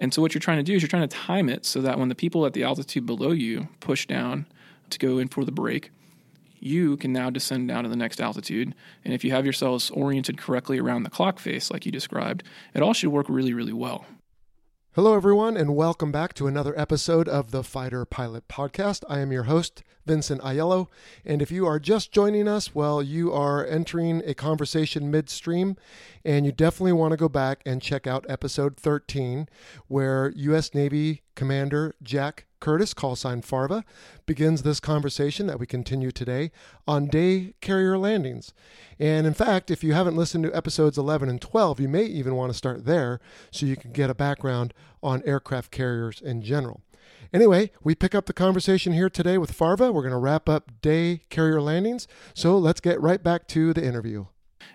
[0.00, 1.98] And so what you're trying to do is you're trying to time it so that
[1.98, 4.46] when the people at the altitude below you push down
[4.88, 5.90] to go in for the break,
[6.58, 8.74] you can now descend down to the next altitude.
[9.04, 12.42] And if you have yourselves oriented correctly around the clock face, like you described,
[12.74, 14.06] it all should work really, really well.
[14.94, 19.04] Hello, everyone, and welcome back to another episode of the Fighter Pilot Podcast.
[19.08, 20.88] I am your host, Vincent Aiello.
[21.24, 25.76] And if you are just joining us, well, you are entering a conversation midstream,
[26.24, 29.48] and you definitely want to go back and check out episode 13,
[29.88, 30.74] where U.S.
[30.74, 33.84] Navy Commander Jack Curtis, call sign Farva,
[34.26, 36.52] begins this conversation that we continue today
[36.86, 38.52] on day carrier landings.
[38.98, 42.36] And in fact, if you haven't listened to episodes 11 and 12, you may even
[42.36, 43.18] want to start there
[43.50, 46.82] so you can get a background on aircraft carriers in general.
[47.32, 49.92] Anyway, we pick up the conversation here today with Farva.
[49.92, 52.08] We're going to wrap up day carrier landings.
[52.34, 54.26] So let's get right back to the interview.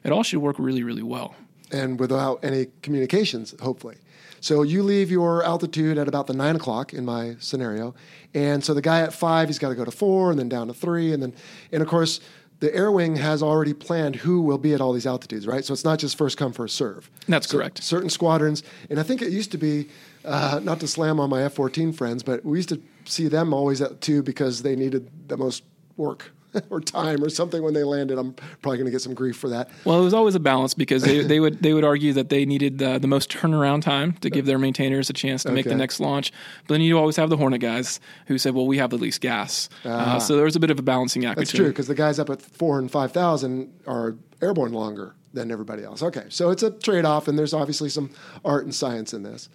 [0.06, 1.36] It all should work really, really well.
[1.72, 3.97] And without any communications, hopefully.
[4.39, 7.95] So you leave your altitude at about the nine o'clock in my scenario,
[8.34, 10.67] and so the guy at five, he's got to go to four, and then down
[10.67, 11.34] to three, and then,
[11.72, 12.19] and of course,
[12.59, 15.66] the air wing has already planned who will be at all these altitudes, right?
[15.66, 17.09] So it's not just first come first serve.
[17.28, 17.84] That's so correct.
[17.84, 19.89] Certain squadrons, and I think it used to be,
[20.23, 23.81] uh, not to slam on my F-14 friends, but we used to see them always
[23.81, 25.64] at two because they needed the most
[25.97, 26.31] work.
[26.70, 28.17] or time or something when they landed.
[28.17, 29.70] I'm probably going to get some grief for that.
[29.84, 32.45] Well, it was always a balance because they, they would they would argue that they
[32.45, 35.56] needed the, the most turnaround time to give their maintainers a chance to okay.
[35.56, 36.31] make the next launch.
[36.67, 39.22] But then you always have the Hornet guys who said, "Well, we have the least
[39.22, 41.38] gas." Uh, uh, so there was a bit of a balancing act.
[41.38, 45.51] That's true because the guys up at four and five thousand are airborne longer than
[45.51, 46.01] everybody else.
[46.01, 48.09] Okay, so it's a trade off, and there's obviously some
[48.44, 49.50] art and science in this.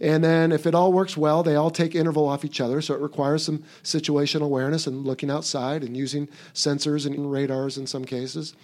[0.00, 2.94] And then if it all works well, they all take interval off each other, so
[2.94, 8.04] it requires some situational awareness and looking outside and using sensors and radars in some
[8.04, 8.54] cases.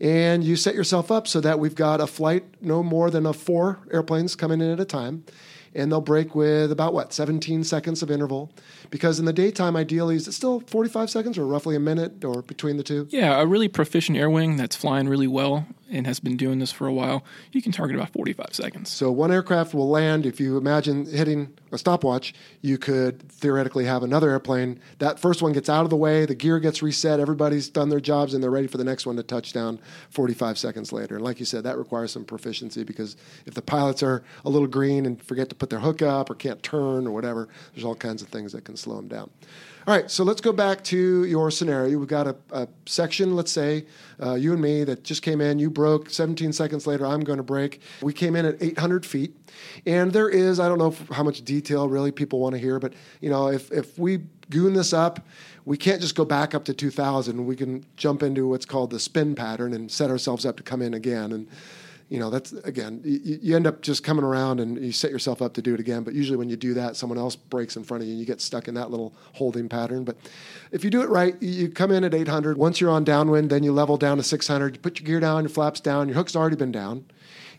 [0.00, 3.32] And you set yourself up so that we've got a flight no more than a
[3.32, 5.24] four airplanes coming in at a time
[5.74, 8.50] and they'll break with about what 17 seconds of interval
[8.90, 12.42] because in the daytime ideally is it still 45 seconds or roughly a minute or
[12.42, 16.20] between the two yeah a really proficient air wing that's flying really well and has
[16.20, 19.74] been doing this for a while you can target about 45 seconds so one aircraft
[19.74, 25.18] will land if you imagine hitting a stopwatch you could theoretically have another airplane that
[25.18, 28.34] first one gets out of the way the gear gets reset everybody's done their jobs
[28.34, 29.78] and they're ready for the next one to touch down
[30.10, 33.16] 45 seconds later and like you said that requires some proficiency because
[33.46, 36.34] if the pilots are a little green and forget to put their hook up or
[36.34, 37.48] can't turn or whatever.
[37.74, 39.30] There's all kinds of things that can slow them down.
[39.88, 41.98] All right, so let's go back to your scenario.
[41.98, 43.86] We've got a, a section, let's say,
[44.22, 45.58] uh, you and me, that just came in.
[45.58, 46.10] You broke.
[46.10, 47.80] 17 seconds later, I'm going to break.
[48.02, 49.34] We came in at 800 feet.
[49.86, 52.92] And there is, I don't know how much detail really people want to hear, but,
[53.22, 55.26] you know, if, if we goon this up,
[55.64, 57.46] we can't just go back up to 2000.
[57.46, 60.82] We can jump into what's called the spin pattern and set ourselves up to come
[60.82, 61.32] in again.
[61.32, 61.48] And
[62.08, 65.42] you know that's again you, you, end up just coming around and you set yourself
[65.42, 67.84] up to do it again but usually when you do that someone else breaks in
[67.84, 70.04] front of you and you get stuck in that little holding pattern.
[70.04, 70.16] But
[70.72, 73.62] if you do it right you come in at 800 once you're on downwind then
[73.62, 76.34] you level down to 600 you put your gear down your flaps down your hook's
[76.34, 77.04] already been down.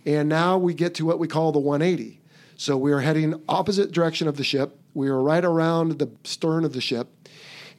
[0.05, 2.19] And now we get to what we call the 180
[2.59, 4.77] so we are heading opposite direction of the ship.
[4.93, 7.07] We are right around the stern of the ship.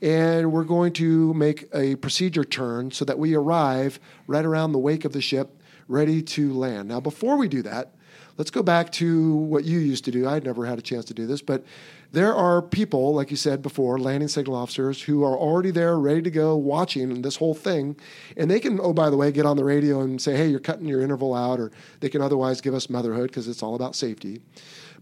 [0.00, 4.78] And we're going to make a procedure turn so that we arrive right around the
[4.78, 5.59] wake of the ship
[5.90, 6.88] ready to land.
[6.88, 7.94] Now, before we do that,
[8.38, 10.28] let's go back to what you used to do.
[10.28, 11.64] I'd never had a chance to do this, but
[12.12, 16.22] there are people, like you said before, landing signal officers who are already there, ready
[16.22, 17.96] to go, watching this whole thing.
[18.36, 20.60] And they can, oh, by the way, get on the radio and say, hey, you're
[20.60, 23.94] cutting your interval out, or they can otherwise give us motherhood because it's all about
[23.94, 24.40] safety.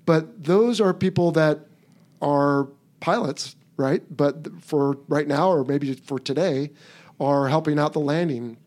[0.04, 1.60] But those are people that
[2.20, 2.68] are
[3.00, 4.02] pilots, right?
[4.14, 6.70] But for right now, or maybe for today,
[7.20, 8.58] are helping out the landing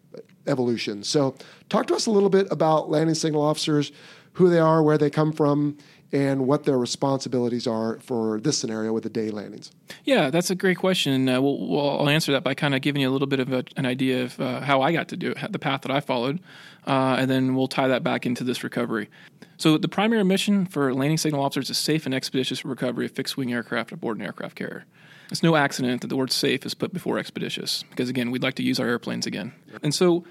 [0.47, 1.03] evolution.
[1.03, 1.35] So,
[1.69, 3.91] talk to us a little bit about landing signal officers,
[4.33, 5.77] who they are, where they come from,
[6.11, 9.71] and what their responsibilities are for this scenario with the day landings.
[10.03, 11.29] Yeah, that's a great question.
[11.29, 13.51] Uh, we'll, we'll, I'll answer that by kind of giving you a little bit of
[13.53, 15.99] a, an idea of uh, how I got to do it, the path that I
[15.99, 16.39] followed,
[16.85, 19.09] uh, and then we'll tie that back into this recovery.
[19.57, 23.37] So, the primary mission for landing signal officers is safe and expeditious recovery of fixed
[23.37, 24.85] wing aircraft aboard an aircraft carrier.
[25.31, 28.55] It's no accident that the word safe is put before expeditious, because again, we'd like
[28.55, 29.53] to use our airplanes again.
[29.81, 30.25] And so,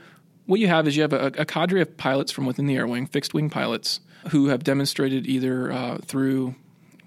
[0.47, 2.87] what you have is you have a, a cadre of pilots from within the air
[2.87, 6.55] wing, fixed wing pilots, who have demonstrated either uh, through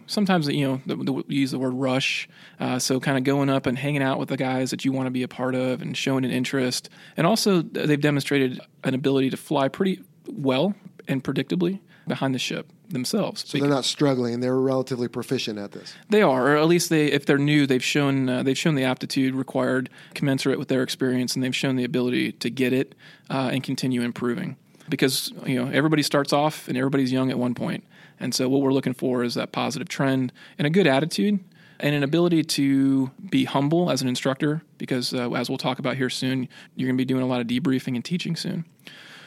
[0.08, 2.28] sometimes you know the, the, we use the word rush
[2.60, 5.08] uh, so kind of going up and hanging out with the guys that you want
[5.08, 9.30] to be a part of and showing an interest and also they've demonstrated an ability
[9.30, 10.76] to fly pretty well
[11.08, 13.48] and predictably behind the ship themselves.
[13.48, 15.94] So they're not struggling; they're relatively proficient at this.
[16.10, 18.84] They are, or at least they, if they're new, they've shown uh, they've shown the
[18.84, 22.96] aptitude required, commensurate with their experience, and they've shown the ability to get it
[23.30, 24.58] uh, and continue improving.
[24.90, 27.84] Because you know everybody starts off and everybody's young at one point.
[28.20, 31.40] and so what we're looking for is that positive trend and a good attitude
[31.80, 34.62] and an ability to be humble as an instructor.
[34.78, 37.42] Because uh, as we'll talk about here soon, you're going to be doing a lot
[37.42, 38.66] of debriefing and teaching soon.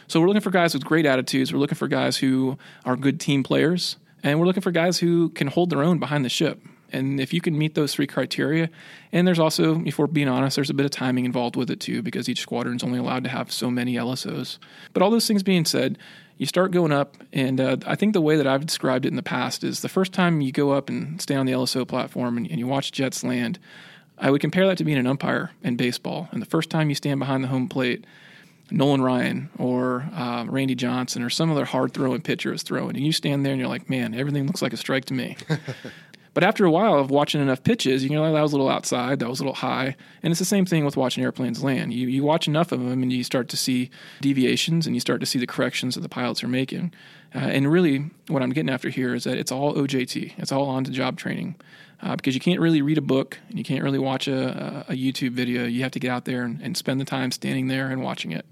[0.08, 1.52] So we're looking for guys with great attitudes.
[1.52, 5.30] We're looking for guys who are good team players, and we're looking for guys who
[5.30, 6.60] can hold their own behind the ship.
[6.92, 8.70] And if you can meet those three criteria,
[9.10, 11.80] and there's also, if we're being honest, there's a bit of timing involved with it
[11.80, 14.58] too, because each squadron is only allowed to have so many LSOs.
[14.92, 15.98] But all those things being said,
[16.38, 19.16] you start going up, and uh, I think the way that I've described it in
[19.16, 22.36] the past is the first time you go up and stay on the LSO platform
[22.36, 23.58] and, and you watch jets land,
[24.18, 26.28] I would compare that to being an umpire in baseball.
[26.30, 28.04] And the first time you stand behind the home plate,
[28.70, 33.04] Nolan Ryan or uh, Randy Johnson or some other hard throwing pitcher is throwing, and
[33.04, 35.36] you stand there and you're like, man, everything looks like a strike to me.
[36.34, 39.20] but after a while of watching enough pitches, you know that was a little outside,
[39.20, 41.92] that was a little high, and it's the same thing with watching airplanes land.
[41.92, 43.90] You you watch enough of them, and you start to see
[44.20, 46.92] deviations, and you start to see the corrections that the pilots are making.
[47.34, 50.68] Uh, and really, what I'm getting after here is that it's all OJT, it's all
[50.68, 51.56] on to job training.
[52.02, 54.92] Uh, because you can't really read a book and you can't really watch a, a,
[54.92, 55.64] YouTube video.
[55.64, 58.32] You have to get out there and, and spend the time standing there and watching
[58.32, 58.44] it.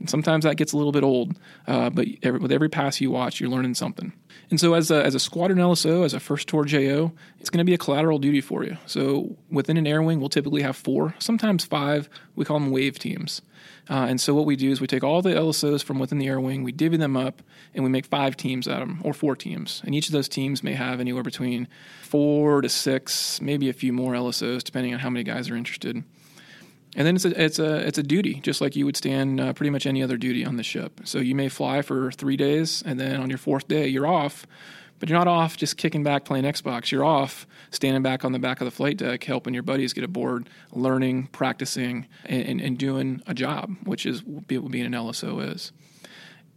[0.00, 3.10] And sometimes that gets a little bit old, uh, but every, with every pass you
[3.10, 4.12] watch, you're learning something.
[4.50, 7.58] And so, as a, as a squadron LSO, as a first tour JO, it's going
[7.58, 8.78] to be a collateral duty for you.
[8.86, 12.08] So, within an air wing, we'll typically have four, sometimes five.
[12.34, 13.42] We call them wave teams.
[13.90, 16.26] Uh, and so, what we do is we take all the LSOs from within the
[16.26, 17.42] air wing, we divvy them up,
[17.74, 19.82] and we make five teams out of them, or four teams.
[19.84, 21.68] And each of those teams may have anywhere between
[22.02, 26.02] four to six, maybe a few more LSOs, depending on how many guys are interested.
[26.96, 29.52] And then it's a it's a it's a duty, just like you would stand uh,
[29.52, 31.00] pretty much any other duty on the ship.
[31.04, 34.44] So you may fly for three days, and then on your fourth day you're off,
[34.98, 36.90] but you're not off just kicking back playing Xbox.
[36.90, 40.02] You're off standing back on the back of the flight deck, helping your buddies get
[40.02, 45.52] aboard, learning, practicing, and, and, and doing a job, which is what being an LSO
[45.52, 45.72] is.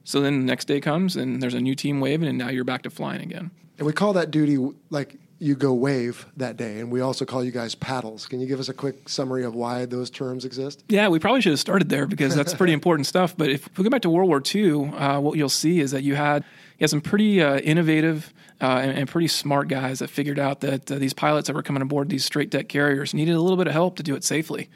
[0.04, 2.66] So then the next day comes, and there's a new team waving, and now you're
[2.66, 3.52] back to flying again.
[3.78, 4.58] And we call that duty
[4.90, 8.26] like you go wave that day, and we also call you guys paddles.
[8.26, 10.84] Can you give us a quick summary of why those terms exist?
[10.88, 13.36] Yeah, we probably should have started there because that's pretty important stuff.
[13.36, 16.04] But if we go back to World War II, uh, what you'll see is that
[16.04, 16.44] you had
[16.78, 20.62] you had some pretty uh, innovative uh, and, and, pretty smart guys that figured out
[20.62, 23.58] that uh, these pilots that were coming aboard these straight deck carriers needed a little
[23.58, 24.70] bit of help to do it safely.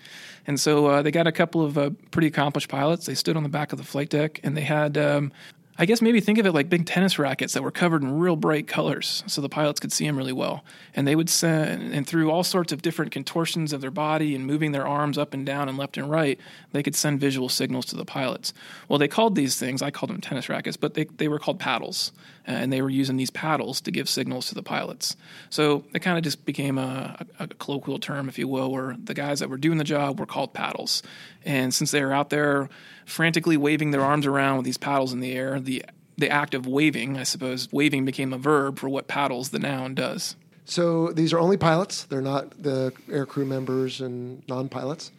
[0.45, 3.05] And so uh, they got a couple of uh, pretty accomplished pilots.
[3.05, 5.31] They stood on the back of the flight deck and they had um,
[5.79, 8.35] I guess maybe think of it like big tennis rackets that were covered in real
[8.35, 10.63] bright colors so the pilots could see them really well.
[10.95, 14.47] And they would send, and through all sorts of different contortions of their body and
[14.47, 16.39] moving their arms up and down and left and right,
[16.71, 18.55] they could send visual signals to the pilots.
[18.89, 21.59] Well, they called these things, I called them tennis rackets, but they, they were called
[21.59, 22.11] paddles.
[22.47, 25.15] Uh, and they were using these paddles to give signals to the pilots.
[25.49, 28.95] So it kind of just became a, a, a colloquial term, if you will, where
[29.03, 31.03] the guys that were doing the job were called paddles.
[31.45, 32.69] And since they were out there
[33.07, 35.83] frantically waving their arms around with these paddles in the air, the
[36.19, 39.93] the act of waving, I suppose, waving became a verb for what paddles the noun
[39.93, 40.35] does.
[40.65, 45.11] So these are only pilots; they're not the air crew members and non-pilots.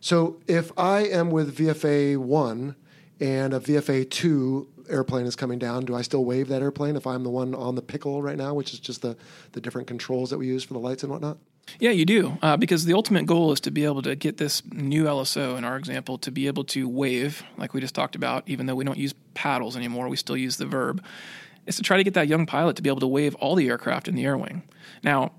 [0.00, 2.76] So if I am with VFA one
[3.20, 7.06] and a VFA two airplane is coming down, do I still wave that airplane if
[7.06, 9.16] I'm the one on the pickle right now, which is just the
[9.52, 11.36] the different controls that we use for the lights and whatnot?
[11.80, 14.62] Yeah, you do, uh, because the ultimate goal is to be able to get this
[14.72, 18.44] new LSO, in our example, to be able to wave, like we just talked about,
[18.46, 21.02] even though we don't use paddles anymore, we still use the verb,
[21.66, 23.68] is to try to get that young pilot to be able to wave all the
[23.68, 24.62] aircraft in the air wing.
[25.02, 25.32] Now,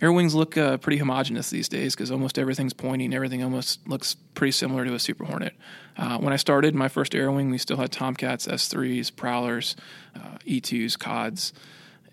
[0.00, 4.14] air wings look uh, pretty homogenous these days because almost everything's pointing, everything almost looks
[4.34, 5.54] pretty similar to a Super Hornet.
[5.96, 9.76] Uh, when I started my first air wing, we still had Tomcats, S3s, Prowlers,
[10.16, 11.52] uh, E2s, CODs,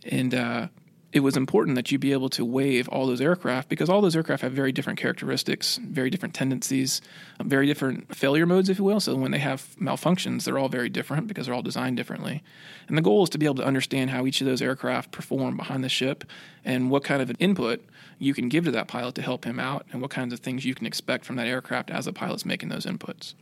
[0.05, 0.67] and uh,
[1.11, 4.15] it was important that you be able to wave all those aircraft because all those
[4.15, 7.01] aircraft have very different characteristics, very different tendencies,
[7.41, 8.99] very different failure modes, if you will.
[8.99, 12.43] So when they have malfunctions, they're all very different because they're all designed differently.
[12.87, 15.57] And the goal is to be able to understand how each of those aircraft perform
[15.57, 16.23] behind the ship
[16.63, 17.83] and what kind of an input
[18.19, 20.63] you can give to that pilot to help him out and what kinds of things
[20.63, 23.33] you can expect from that aircraft as the pilot's making those inputs.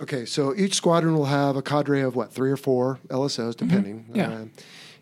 [0.00, 4.04] Okay, so each squadron will have a cadre of what, three or four LSOs, depending.
[4.04, 4.16] Mm-hmm.
[4.16, 4.30] Yeah.
[4.30, 4.44] Uh,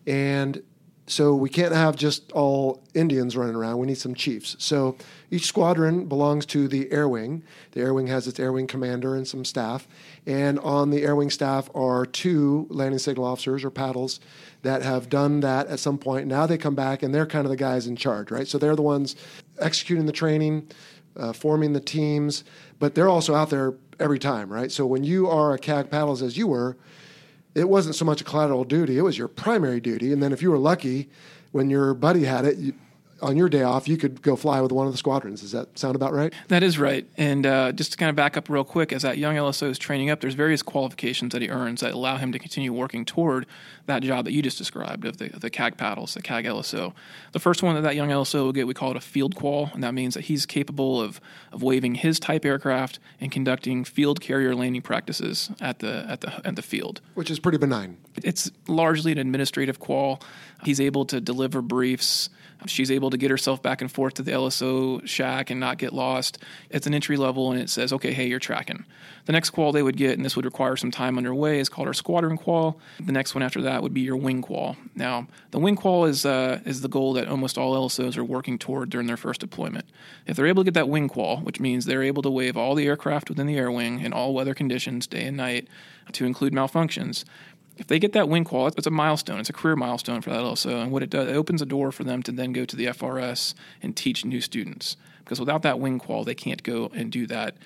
[0.07, 0.63] and
[1.09, 3.79] So we can't have just all Indians running around.
[3.79, 4.57] We need some chiefs.
[4.59, 4.97] So
[5.31, 7.45] each squadron belongs to the air wing.
[7.73, 9.87] The air wing has its air wing commander and some staff.
[10.27, 14.19] And on the air wing staff are two landing signal officers or paddles
[14.63, 16.27] that have done that at some point.
[16.27, 18.49] Now they come back and they're kind of the guys in charge, right?
[18.49, 19.15] So they're the ones
[19.61, 20.69] executing the training,
[21.17, 22.43] uh, forming the teams,
[22.81, 24.73] but they're also out there every time, right?
[24.73, 26.77] So when you are a CAG paddles as you were,
[27.57, 30.13] it wasn't so much a collateral duty; it was your primary duty.
[30.13, 31.09] And then if you were lucky,
[31.53, 32.75] when your buddy had it, you,
[33.23, 35.41] on your day off, you could go fly with one of the squadrons.
[35.41, 36.33] Does that sound about right?
[36.49, 37.07] That is right.
[37.17, 39.79] And uh, just to kind of back up real quick, as that young LSO is
[39.79, 43.47] training up, there's various qualifications that he earns that allow him to continue working toward
[43.87, 46.93] that job that you just described of the, the CAG paddles, the CAG LSO.
[47.33, 49.71] The first one that that young LSO will get, we call it a field qual,
[49.73, 51.21] and that means that he's capable of,
[51.53, 56.47] of waving his type aircraft and conducting field carrier landing practices at the at the
[56.47, 57.97] at the field, which is pretty benign.
[58.23, 60.21] It's largely an administrative qual.
[60.65, 62.29] He's able to deliver briefs
[62.65, 65.93] She's able to get herself back and forth to the LSO shack and not get
[65.93, 66.39] lost.
[66.71, 68.85] It's an entry level and it says, okay, hey, you're tracking.
[69.27, 71.87] The next qual they would get, and this would require some time underway, is called
[71.87, 72.79] our squadron qual.
[73.05, 74.77] The next one after that would be your wing qual.
[74.95, 78.59] Now, the wing qual is, uh, is the goal that almost all LSOs are working
[78.59, 79.87] toward during their first deployment.
[80.27, 82.75] If they're able to get that wing qual, which means they're able to wave all
[82.75, 85.69] the aircraft within the air wing in all weather conditions, day and night,
[86.13, 87.25] to include malfunctions,
[87.77, 89.39] if they get that wing qual, it's a milestone.
[89.39, 90.83] It's a career milestone for that LSO.
[90.83, 92.87] And what it does, it opens a door for them to then go to the
[92.87, 94.97] FRS and teach new students.
[95.19, 97.57] Because without that wing qual, they can't go and do that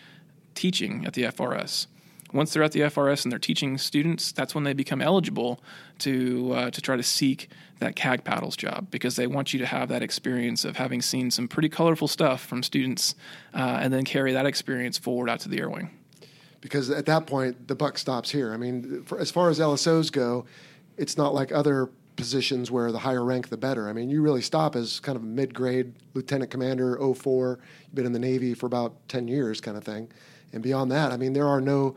[0.55, 1.87] teaching at the FRS.
[2.33, 5.61] Once they're at the FRS and they're teaching students, that's when they become eligible
[5.99, 7.49] to uh, to try to seek
[7.81, 11.31] that CAG paddles job because they want you to have that experience of having seen
[11.31, 13.17] some pretty colorful stuff from students,
[13.53, 15.91] uh, and then carry that experience forward out to the air wing
[16.61, 18.53] because at that point the buck stops here.
[18.53, 20.45] I mean, for, as far as LSOs go,
[20.97, 23.89] it's not like other positions where the higher rank the better.
[23.89, 28.05] I mean, you really stop as kind of a mid-grade lieutenant commander 04, you've been
[28.05, 30.11] in the Navy for about 10 years kind of thing.
[30.53, 31.97] And beyond that, I mean, there are no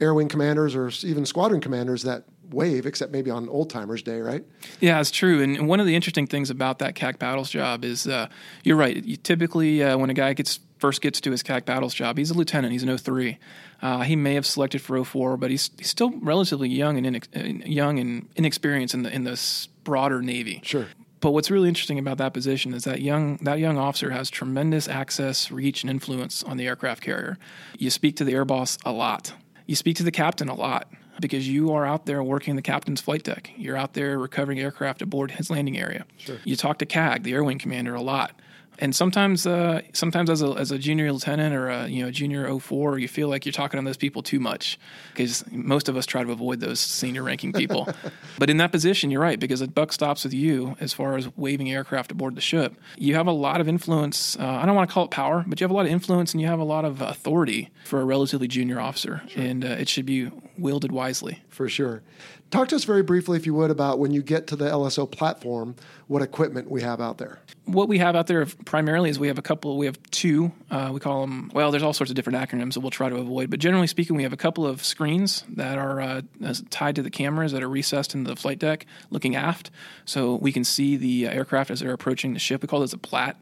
[0.00, 4.20] air wing commanders or even squadron commanders that wave, except maybe on Old Timers Day,
[4.20, 4.44] right?
[4.80, 5.42] Yeah, it's true.
[5.42, 8.28] And one of the interesting things about that CAG paddles job is uh,
[8.62, 9.04] you're right.
[9.04, 12.30] You typically, uh, when a guy gets first gets to his CAG paddles job, he's
[12.30, 12.72] a lieutenant.
[12.72, 13.38] He's an 03.
[13.80, 17.36] Uh, he may have selected for 04, but he's, he's still relatively young and inex-
[17.36, 20.60] uh, young and inexperienced in the in this broader Navy.
[20.64, 20.86] Sure.
[21.20, 24.88] But what's really interesting about that position is that young that young officer has tremendous
[24.88, 27.38] access, reach, and influence on the aircraft carrier.
[27.76, 29.32] You speak to the air boss a lot.
[29.66, 33.00] You speak to the captain a lot because you are out there working the captain's
[33.00, 33.50] flight deck.
[33.56, 36.06] You're out there recovering aircraft aboard his landing area.
[36.16, 36.38] Sure.
[36.44, 38.32] You talk to CAG, the air wing commander, a lot
[38.78, 42.58] and sometimes uh, sometimes as a, as a junior lieutenant or a you know junior
[42.58, 44.78] 04 you feel like you're talking to those people too much
[45.12, 47.88] because most of us try to avoid those senior ranking people.
[48.38, 51.28] But in that position you're right because the buck stops with you as far as
[51.36, 52.74] waving aircraft aboard the ship.
[52.96, 55.60] You have a lot of influence uh, i don't want to call it power but
[55.60, 58.04] you have a lot of influence and you have a lot of authority for a
[58.04, 59.22] relatively junior officer.
[59.28, 59.42] Sure.
[59.42, 61.40] and uh, it should be wielded wisely.
[61.48, 62.02] For sure
[62.50, 65.10] Talk to us very briefly, if you would, about when you get to the LSO
[65.10, 65.76] platform,
[66.06, 67.40] what equipment we have out there.
[67.66, 70.90] What we have out there primarily is we have a couple, we have two, uh,
[70.90, 73.50] we call them, well, there's all sorts of different acronyms that we'll try to avoid,
[73.50, 76.22] but generally speaking, we have a couple of screens that are uh,
[76.70, 79.70] tied to the cameras that are recessed into the flight deck looking aft.
[80.06, 82.62] So we can see the uh, aircraft as they're approaching the ship.
[82.62, 83.36] We call this a plat.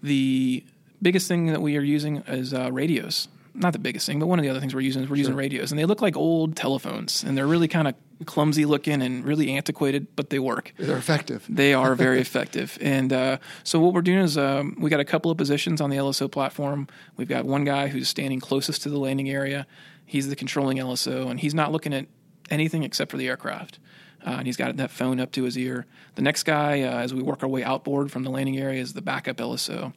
[0.00, 0.62] The
[1.02, 4.38] biggest thing that we are using is uh, radios not the biggest thing, but one
[4.38, 5.20] of the other things we're using is we're sure.
[5.20, 7.94] using radios, and they look like old telephones, and they're really kind of
[8.26, 10.72] clumsy looking and really antiquated, but they work.
[10.78, 11.46] They're effective.
[11.48, 12.76] They are very effective.
[12.80, 15.90] And uh, so what we're doing is um, we got a couple of positions on
[15.90, 16.88] the LSO platform.
[17.16, 19.66] We've got one guy who's standing closest to the landing area.
[20.04, 22.06] He's the controlling LSO, and he's not looking at
[22.50, 23.78] anything except for the aircraft.
[24.26, 25.86] Uh, and he's got that phone up to his ear.
[26.14, 28.94] The next guy, uh, as we work our way outboard from the landing area, is
[28.94, 29.92] the backup LSO.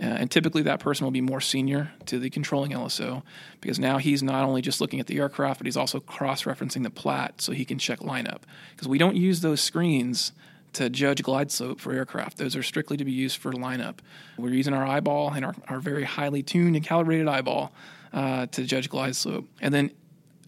[0.00, 3.22] Uh, and typically, that person will be more senior to the controlling LSO
[3.60, 6.82] because now he's not only just looking at the aircraft, but he's also cross referencing
[6.82, 8.42] the plat so he can check lineup.
[8.70, 10.32] Because we don't use those screens
[10.74, 12.38] to judge glide slope for aircraft.
[12.38, 13.98] Those are strictly to be used for lineup.
[14.38, 17.72] We're using our eyeball and our, our very highly tuned and calibrated eyeball
[18.12, 19.48] uh, to judge glide slope.
[19.60, 19.90] And then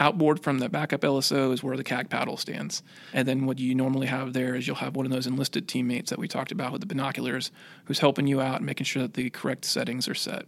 [0.01, 2.83] outboard from the backup LSO is where the CAG paddle stands.
[3.13, 6.11] And then what you normally have there is you'll have one of those enlisted teammates
[6.11, 7.53] that we talked about with the binoculars
[7.85, 10.47] who's helping you out and making sure that the correct settings are set.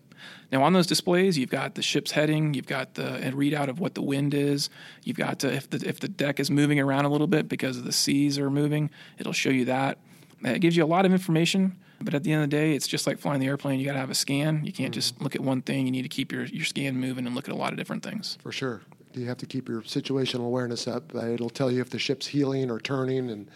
[0.51, 3.95] Now on those displays, you've got the ship's heading, you've got the readout of what
[3.95, 4.69] the wind is,
[5.05, 7.83] you've got to, if the if the deck is moving around a little bit because
[7.83, 9.99] the seas are moving, it'll show you that.
[10.43, 11.79] It gives you a lot of information.
[11.99, 13.81] But at the end of the day, it's just like flying the airplane.
[13.81, 14.67] You got to have a scan.
[14.67, 15.01] You can't mm-hmm.
[15.01, 15.87] just look at one thing.
[15.87, 18.03] You need to keep your, your scan moving and look at a lot of different
[18.03, 18.37] things.
[18.43, 18.83] For sure
[19.17, 21.15] you have to keep your situational awareness up.
[21.15, 23.51] Uh, it'll tell you if the ship's heeling or turning and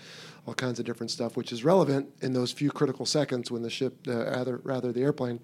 [0.47, 3.71] all kinds of different stuff, which is relevant in those few critical seconds when the
[3.71, 5.41] ship, uh, rather, rather the airplane,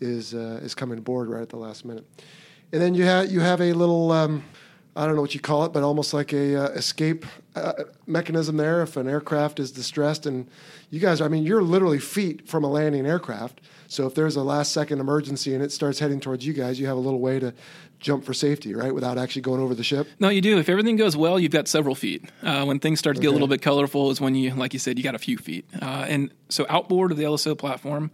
[0.00, 2.06] is uh, is coming aboard right at the last minute.
[2.72, 4.12] And then you have you have a little.
[4.12, 4.44] Um,
[4.96, 7.24] I don't know what you call it, but almost like a uh, escape
[7.54, 10.26] uh, mechanism there if an aircraft is distressed.
[10.26, 10.50] And
[10.90, 13.60] you guys, I mean, you're literally feet from a landing aircraft.
[13.86, 16.88] So if there's a last second emergency and it starts heading towards you guys, you
[16.88, 17.54] have a little way to
[18.00, 20.06] jump for safety, right, without actually going over the ship.
[20.18, 20.58] No, you do.
[20.58, 22.24] If everything goes well, you've got several feet.
[22.42, 24.78] Uh, when things start to get a little bit colorful, is when you, like you
[24.78, 25.66] said, you got a few feet.
[25.80, 28.10] Uh, and so outboard of the LSO platform,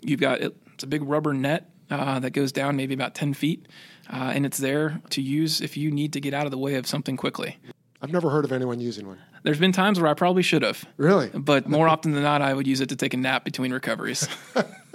[0.00, 3.66] you've got it's a big rubber net uh, that goes down maybe about 10 feet,
[4.12, 6.74] uh, and it's there to use if you need to get out of the way
[6.74, 7.56] of something quickly.
[8.00, 9.18] I've never heard of anyone using one.
[9.42, 10.84] There's been times where I probably should have.
[10.96, 11.30] Really?
[11.34, 14.28] But more often than not, I would use it to take a nap between recoveries.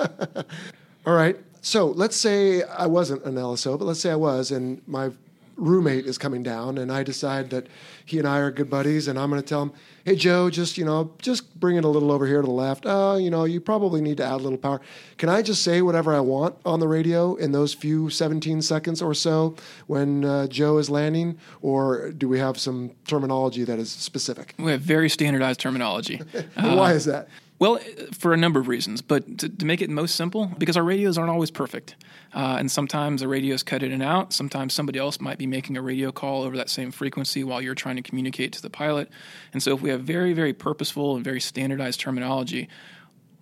[1.05, 1.37] All right.
[1.63, 5.11] So let's say I wasn't an LSO, but let's say I was, and my
[5.55, 7.67] roommate is coming down, and I decide that
[8.05, 9.71] he and I are good buddies, and I'm going to tell him,
[10.03, 12.83] "Hey, Joe, just you know, just bring it a little over here to the left.
[12.85, 14.81] Oh, you know, you probably need to add a little power.
[15.17, 19.01] Can I just say whatever I want on the radio in those few 17 seconds
[19.01, 19.55] or so
[19.87, 24.53] when uh, Joe is landing, or do we have some terminology that is specific?
[24.57, 26.17] we have very standardized terminology.
[26.55, 27.29] Why is that?
[27.63, 27.79] Well,
[28.11, 31.17] for a number of reasons, but to, to make it most simple, because our radios
[31.17, 31.95] aren't always perfect.
[32.33, 34.33] Uh, and sometimes the radios cut in and out.
[34.33, 37.73] Sometimes somebody else might be making a radio call over that same frequency while you're
[37.73, 39.09] trying to communicate to the pilot.
[39.53, 42.67] And so if we have very, very purposeful and very standardized terminology,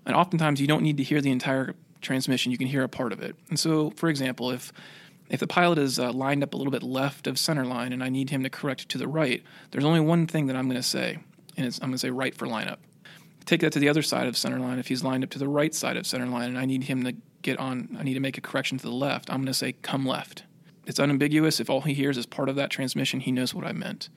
[0.05, 3.13] and oftentimes you don't need to hear the entire transmission, you can hear a part
[3.13, 3.35] of it.
[3.49, 4.71] And so, for example, if
[5.31, 8.03] if the pilot is uh, lined up a little bit left of center line and
[8.03, 10.79] I need him to correct to the right, there's only one thing that I'm going
[10.79, 11.17] to say,
[11.57, 12.77] and I'm going to say right for lineup
[13.45, 14.79] take that to the other side of center line.
[14.79, 17.03] If he's lined up to the right side of center line and I need him
[17.03, 19.53] to get on, I need to make a correction to the left, I'm going to
[19.53, 20.43] say come left.
[20.85, 21.59] It's unambiguous.
[21.59, 24.09] If all he hears is part of that transmission, he knows what I meant.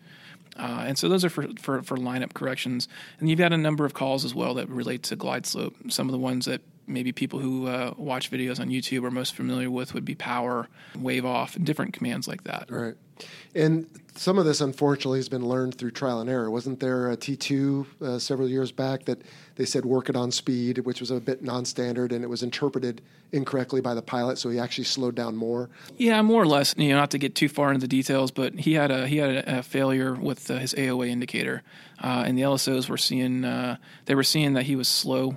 [0.57, 2.88] Uh, and so those are for, for, for lineup corrections.
[3.19, 5.75] And you've got a number of calls as well that relate to glide slope.
[5.88, 9.35] Some of the ones that maybe people who uh, watch videos on YouTube are most
[9.35, 12.71] familiar with would be power, wave off, and different commands like that.
[12.71, 12.95] Right.
[13.54, 16.50] And some of this, unfortunately, has been learned through trial and error.
[16.50, 19.18] Wasn't there a T2 uh, several years back that
[19.56, 22.42] they said work it on speed, which was a bit non standard, and it was
[22.42, 23.02] interpreted
[23.33, 25.69] incorrectly by the pilot, so he actually slowed down more?
[25.97, 26.75] Yeah, more or less.
[26.76, 29.17] You know, not to get too far into the details, but he had a he
[29.19, 31.62] had a, failure with uh, his AOA indicator,
[32.02, 35.36] uh, and the LSOs were seeing uh, they were seeing that he was slow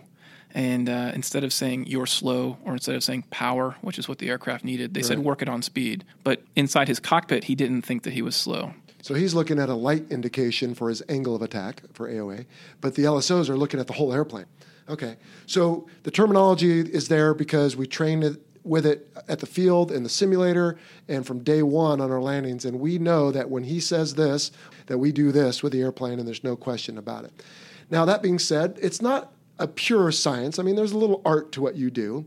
[0.58, 4.18] and uh, instead of saying you're slow or instead of saying power, which is what
[4.18, 5.06] the aircraft needed, they right.
[5.06, 6.04] said work it on speed.
[6.24, 8.74] But inside his cockpit, he didn't think that he was slow.
[9.04, 12.48] So he's looking at a light indication for his angle of attack for AOA,
[12.82, 14.48] but the LSOs are looking at the whole airplane.
[14.90, 19.92] Okay, so the terminology is there because we trained it with it at the field
[19.92, 23.64] in the simulator and from day one on our landings, and we know that when
[23.64, 24.52] he says this,
[24.88, 27.44] that we do this with the airplane, and there's no question about it.
[27.92, 30.60] Now that being said, it's not a pure science.
[30.60, 32.26] I mean, there's a little art to what you do,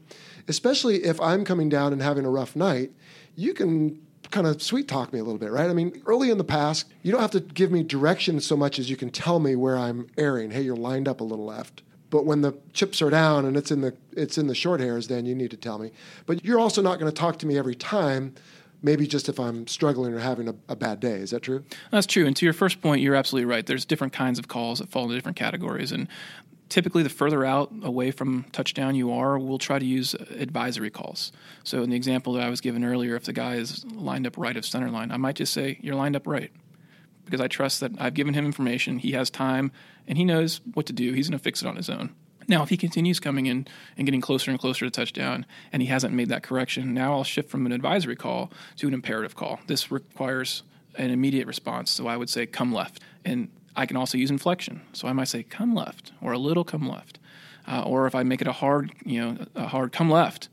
[0.49, 2.93] especially if I'm coming down and having a rough night.
[3.37, 5.69] You can kind of sweet talk me a little bit, right?
[5.69, 8.79] I mean, early in the past, you don't have to give me direction so much
[8.79, 10.51] as you can tell me where I'm airing.
[10.51, 11.83] Hey, you're lined up a little left.
[12.11, 15.07] But when the chips are down and it's in the it's in the short hairs,
[15.07, 15.93] then you need to tell me.
[16.27, 18.35] But you're also not going to talk to me every time
[18.83, 21.17] maybe just if I'm struggling or having a, a, bad day.
[21.17, 21.63] Is that true?
[21.91, 22.27] That's true.
[22.27, 23.67] And to your first point, you're absolutely right.
[23.67, 25.93] There's different kinds of calls that fall into different categories.
[25.93, 26.09] And
[26.71, 31.33] typically the further out away from touchdown you are, we'll try to use advisory calls.
[31.65, 34.39] So in the example that I was given earlier, if the guy is lined up
[34.39, 36.51] right of center line, I might just say, You're lined up right.
[37.25, 39.71] Because I trust that I've given him information, he has time,
[40.09, 41.13] and he knows what to do.
[41.13, 42.15] He's going to fix it on his own.
[42.49, 45.89] Now, if he continues coming in and getting closer and closer to touchdown, and he
[45.89, 49.61] hasn't made that correction, now I'll shift from an advisory call to an imperative call.
[49.69, 50.65] This requires
[50.97, 51.91] an immediate response.
[51.91, 53.01] So I would say, come left.
[53.25, 54.83] And I can also use inflection.
[54.93, 57.19] So I might say come left or a little come left.
[57.67, 60.49] Uh, or if I make it a hard, you know, a hard come left,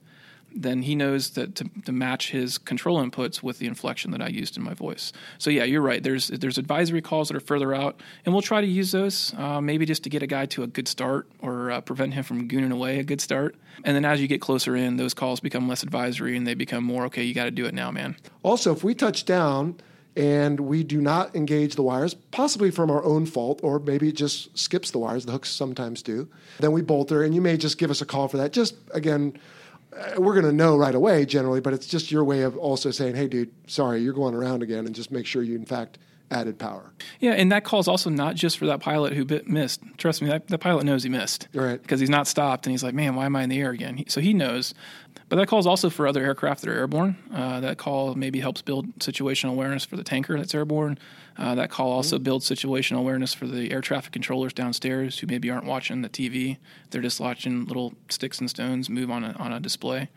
[0.61, 4.27] then he knows that to, to, match his control inputs with the inflection that I
[4.27, 5.13] used in my voice.
[5.37, 6.01] So yeah, you're right.
[6.01, 9.61] There's there's advisory calls that are further out, and we'll try to use those uh,
[9.61, 12.47] maybe just to get a guy to a good start or uh, prevent him from
[12.47, 13.55] gooning away a good start.
[13.83, 16.83] And then as you get closer in, those calls become less advisory and they become
[16.83, 17.23] more okay.
[17.23, 18.15] You got to do it now, man.
[18.41, 19.75] Also, if we touch down
[20.17, 24.15] and we do not engage the wires, possibly from our own fault, or maybe it
[24.15, 25.25] just skips the wires.
[25.25, 26.27] The hooks sometimes do.
[26.59, 28.51] Then we bolter, and you may just give us a call for that.
[28.51, 29.37] Just again,
[29.95, 32.89] uh, we're going to know right away generally, but it's just your way of also
[32.89, 35.99] saying, "Hey, dude, sorry, you're going around again," and just make sure you in fact
[36.31, 36.91] added power.
[37.19, 39.81] Yeah, and that call's also not just for that pilot who bit, missed.
[39.97, 41.47] Trust me, that, that pilot knows he missed.
[41.53, 41.81] Right.
[41.81, 43.97] Because he's not stopped and he's like, man, why am I in the air again?
[43.97, 44.73] He, so he knows.
[45.29, 47.17] But that call is also for other aircraft that are airborne.
[47.33, 50.97] Uh, that call maybe helps build situational awareness for the tanker that's airborne.
[51.37, 52.23] Uh, that call also mm-hmm.
[52.23, 56.57] builds situational awareness for the air traffic controllers downstairs who maybe aren't watching the TV.
[56.91, 60.09] They're just watching little sticks and stones move on a, on a display.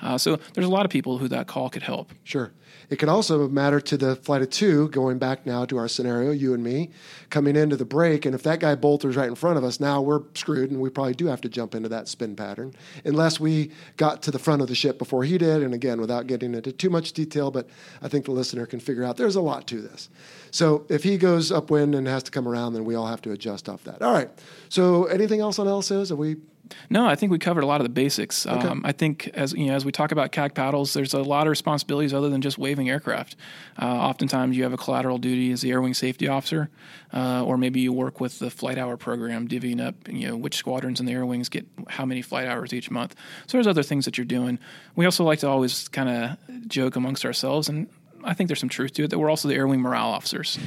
[0.00, 2.12] Uh, so there's a lot of people who that call could help.
[2.24, 2.52] Sure.
[2.88, 6.30] It could also matter to the flight of two, going back now to our scenario,
[6.30, 6.90] you and me,
[7.30, 8.24] coming into the break.
[8.24, 10.90] And if that guy bolters right in front of us, now we're screwed and we
[10.90, 14.62] probably do have to jump into that spin pattern unless we got to the front
[14.62, 15.62] of the ship before he did.
[15.62, 17.68] And again, without getting into too much detail, but
[18.02, 20.08] I think the listener can figure out there's a lot to this.
[20.50, 23.32] So if he goes upwind and has to come around, then we all have to
[23.32, 24.02] adjust off that.
[24.02, 24.30] All right.
[24.68, 26.10] So anything else on LSOs?
[26.10, 26.36] Have we
[26.90, 28.46] no, I think we covered a lot of the basics.
[28.46, 28.66] Okay.
[28.66, 31.46] Um, I think as you know, as we talk about CAG paddles, there's a lot
[31.46, 33.36] of responsibilities other than just waving aircraft.
[33.80, 36.70] Uh, oftentimes, you have a collateral duty as the air wing safety officer,
[37.12, 40.56] uh, or maybe you work with the flight hour program, divvying up you know which
[40.56, 43.14] squadrons in the air wings get how many flight hours each month.
[43.46, 44.58] So there's other things that you're doing.
[44.94, 47.88] We also like to always kind of joke amongst ourselves and
[48.26, 50.58] I think there's some truth to it that we're also the air wing morale officers,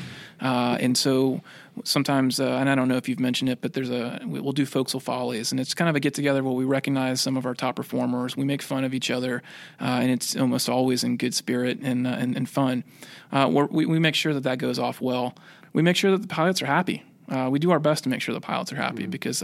[0.42, 1.42] uh, and so
[1.84, 4.66] sometimes, uh, and I don't know if you've mentioned it, but there's a we'll do
[4.66, 7.54] forecastle follies, and it's kind of a get together where we recognize some of our
[7.54, 9.44] top performers, we make fun of each other,
[9.82, 12.84] uh, and it's almost always in good spirit and uh, and, and, fun.
[13.32, 15.36] Uh, we we make sure that that goes off well.
[15.74, 17.04] We make sure that the pilots are happy.
[17.28, 19.12] Uh, we do our best to make sure the pilots are happy mm-hmm.
[19.12, 19.44] because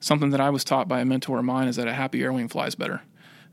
[0.00, 2.32] something that I was taught by a mentor of mine is that a happy air
[2.32, 3.02] wing flies better.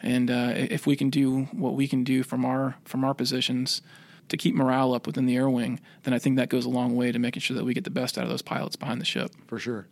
[0.01, 3.81] And uh, if we can do what we can do from our from our positions
[4.29, 6.95] to keep morale up within the air wing, then I think that goes a long
[6.95, 9.05] way to making sure that we get the best out of those pilots behind the
[9.05, 9.31] ship.
[9.47, 9.88] For sure.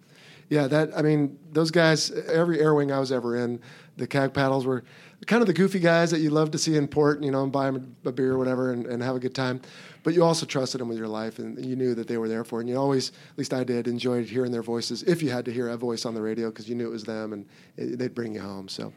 [0.49, 2.11] Yeah, that I mean, those guys.
[2.11, 3.59] Every air wing I was ever in,
[3.97, 4.83] the CAG paddles were
[5.25, 7.51] kind of the goofy guys that you love to see in port, you know, and
[7.51, 9.59] buy them a beer or whatever and, and have a good time.
[10.03, 12.45] But you also trusted them with your life, and you knew that they were there
[12.45, 12.61] for.
[12.61, 15.03] And you always, at least I did, enjoyed hearing their voices.
[15.03, 17.03] If you had to hear a voice on the radio, because you knew it was
[17.03, 18.69] them, and it, they'd bring you home.
[18.69, 18.93] So.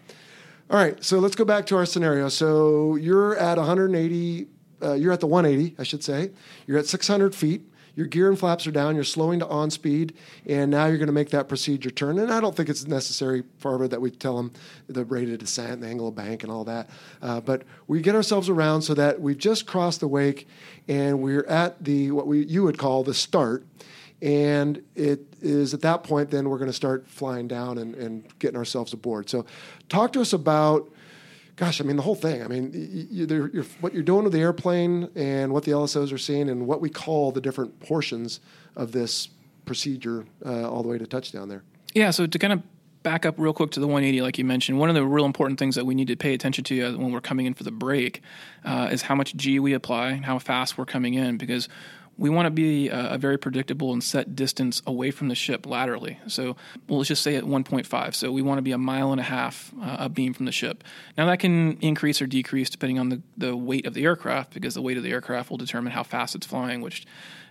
[0.70, 2.28] All right, so let's go back to our scenario.
[2.28, 4.46] So you're at 180,
[4.80, 6.30] uh, you're at the 180, I should say.
[6.64, 7.62] You're at 600 feet.
[7.96, 8.94] Your gear and flaps are down.
[8.94, 10.14] You're slowing to on speed,
[10.46, 12.20] and now you're going to make that procedure turn.
[12.20, 14.52] And I don't think it's necessary, Farva, that we tell them
[14.86, 16.88] the rate of descent, the angle of bank, and all that.
[17.20, 20.46] Uh, but we get ourselves around so that we've just crossed the wake,
[20.86, 23.66] and we're at the what we you would call the start
[24.22, 28.38] and it is at that point then we're going to start flying down and, and
[28.38, 29.30] getting ourselves aboard.
[29.30, 29.46] So
[29.88, 30.90] talk to us about
[31.56, 32.42] gosh i mean the whole thing.
[32.42, 32.70] I mean
[33.10, 36.66] you, you're, what you're doing with the airplane and what the lsos are seeing and
[36.66, 38.40] what we call the different portions
[38.76, 39.28] of this
[39.64, 41.62] procedure uh, all the way to touchdown there.
[41.94, 42.62] Yeah so to kind of
[43.02, 45.58] back up real quick to the 180 like you mentioned one of the real important
[45.58, 47.70] things that we need to pay attention to uh, when we're coming in for the
[47.70, 48.20] break
[48.66, 51.66] uh, is how much g we apply and how fast we're coming in because
[52.20, 55.64] we want to be a, a, very predictable and set distance away from the ship
[55.64, 56.18] laterally.
[56.26, 56.54] So
[56.86, 58.14] well, let's just say at 1.5.
[58.14, 60.84] So we want to be a mile and a half uh, beam from the ship.
[61.16, 64.74] Now that can increase or decrease depending on the, the weight of the aircraft because
[64.74, 67.06] the weight of the aircraft will determine how fast it's flying, which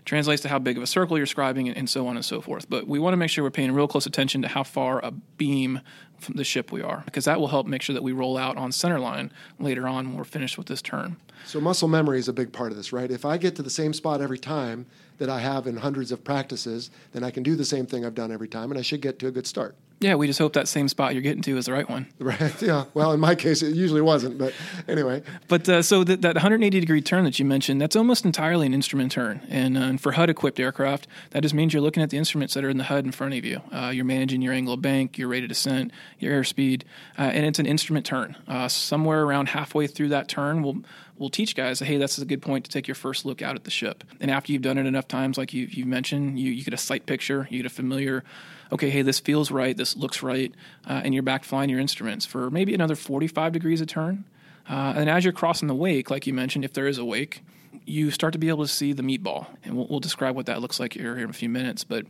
[0.06, 2.40] translates to how big of a circle you're scribing and, and so on and so
[2.40, 2.70] forth.
[2.70, 5.10] But we want to make sure we're paying real close attention to how far a
[5.10, 5.82] beam
[6.20, 8.56] from the ship we are because that will help make sure that we roll out
[8.56, 11.18] on center line later on when we're finished with this turn.
[11.46, 13.10] So muscle memory is a big part of this, right?
[13.10, 14.86] If I get to the same spot every time
[15.18, 18.16] that I have in hundreds of practices, then I can do the same thing I've
[18.16, 19.76] done every time and I should get to a good start.
[20.02, 22.08] Yeah, we just hope that same spot you're getting to is the right one.
[22.20, 22.62] Right.
[22.62, 22.86] Yeah.
[22.94, 24.54] Well, in my case, it usually wasn't, but
[24.88, 25.24] anyway.
[25.48, 28.74] But uh, so that, that 180 degree turn that you mentioned, that's almost entirely an
[28.74, 29.42] instrument turn.
[29.50, 32.54] And, uh, and for HUD equipped aircraft, that just means you're looking at the instruments
[32.54, 33.62] that are in the HUD in front of you.
[33.74, 36.84] Uh, you're managing your angle of bank, your rate of descent, your airspeed,
[37.18, 38.38] uh, and it's an instrument turn.
[38.48, 40.84] Uh, somewhere around halfway through that turn, we'll
[41.20, 43.66] we'll teach guys, hey, that's a good point to take your first look out at
[43.66, 44.04] the ship.
[44.20, 46.78] And after you've done it enough times, like you, you mentioned, you, you get a
[46.78, 48.24] sight picture, you get a familiar
[48.72, 50.54] okay, hey, this feels right, this looks right,
[50.88, 54.26] uh, and you're back flying your instruments for maybe another 45 degrees of turn.
[54.70, 57.44] Uh, and as you're crossing the wake, like you mentioned, if there is a wake,
[57.86, 59.48] you start to be able to see the meatball.
[59.64, 61.84] And we'll, we'll describe what that looks like here, here in a few minutes.
[61.84, 62.06] But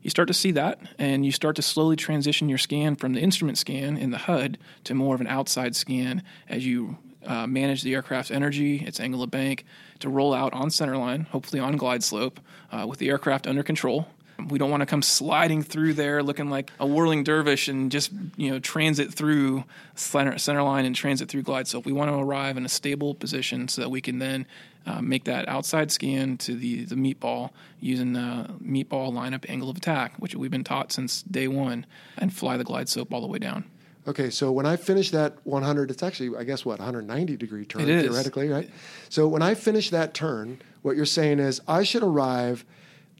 [0.00, 3.20] you start to see that, and you start to slowly transition your scan from the
[3.20, 7.82] instrument scan in the HUD to more of an outside scan as you uh, manage
[7.82, 9.64] the aircraft's energy, its angle of bank,
[10.00, 14.08] to roll out on centerline, hopefully on glide slope, uh, with the aircraft under control.
[14.48, 18.10] We don't want to come sliding through there looking like a whirling dervish and just
[18.36, 21.86] you know transit through center, center line and transit through glide slope.
[21.86, 24.46] We want to arrive in a stable position so that we can then
[24.86, 29.76] uh, make that outside scan to the, the meatball using the meatball lineup angle of
[29.76, 31.86] attack, which we've been taught since day one,
[32.18, 33.64] and fly the glide slope all the way down.
[34.06, 37.86] Okay, so when I finish that 100, it's actually, I guess, what, 190 degree turn,
[37.86, 38.68] theoretically, right?
[39.08, 42.64] So when I finish that turn, what you're saying is I should arrive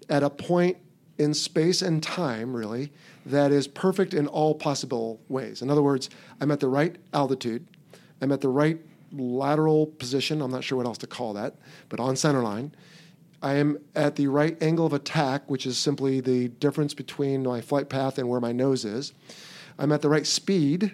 [0.09, 0.79] at a point
[1.19, 2.93] in space and time, really,
[3.27, 5.63] that is perfect in all possible ways.
[5.63, 7.65] In other words, I'm at the right altitude,
[8.21, 8.81] I'm at the right
[9.13, 11.55] lateral position, I'm not sure what else to call that,
[11.91, 12.75] but on center line.
[13.41, 17.61] I am at the right angle of attack, which is simply the difference between my
[17.61, 19.13] flight path and where my nose is.
[19.79, 20.93] I'm at the right speed,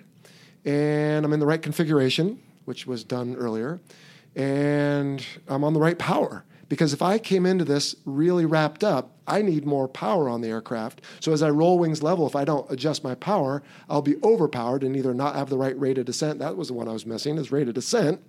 [0.64, 3.80] and I'm in the right configuration, which was done earlier,
[4.36, 6.44] and I'm on the right power.
[6.68, 10.48] Because if I came into this really wrapped up, I need more power on the
[10.48, 11.00] aircraft.
[11.18, 14.82] So as I roll wings level, if I don't adjust my power, I'll be overpowered
[14.84, 16.38] and either not have the right rate of descent.
[16.40, 18.20] That was the one I was missing, is rate of descent.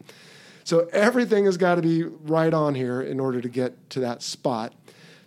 [0.64, 4.22] So everything has got to be right on here in order to get to that
[4.22, 4.74] spot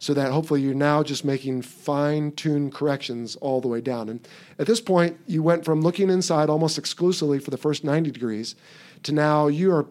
[0.03, 4.09] so that hopefully you're now just making fine tuned corrections all the way down.
[4.09, 4.27] And
[4.59, 8.57] at this point, you went from looking inside almost exclusively for the first 90 degrees
[9.05, 9.87] to now you are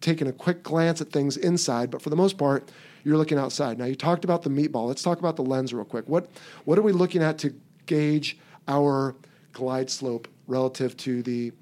[0.00, 2.70] taking a quick glance at things inside, but for the most part,
[3.04, 3.78] you're looking outside.
[3.78, 4.88] Now, you talked about the meatball.
[4.88, 6.08] Let's talk about the lens real quick.
[6.08, 6.30] What,
[6.64, 9.14] what are we looking at to gauge our
[9.52, 11.52] glide slope relative to the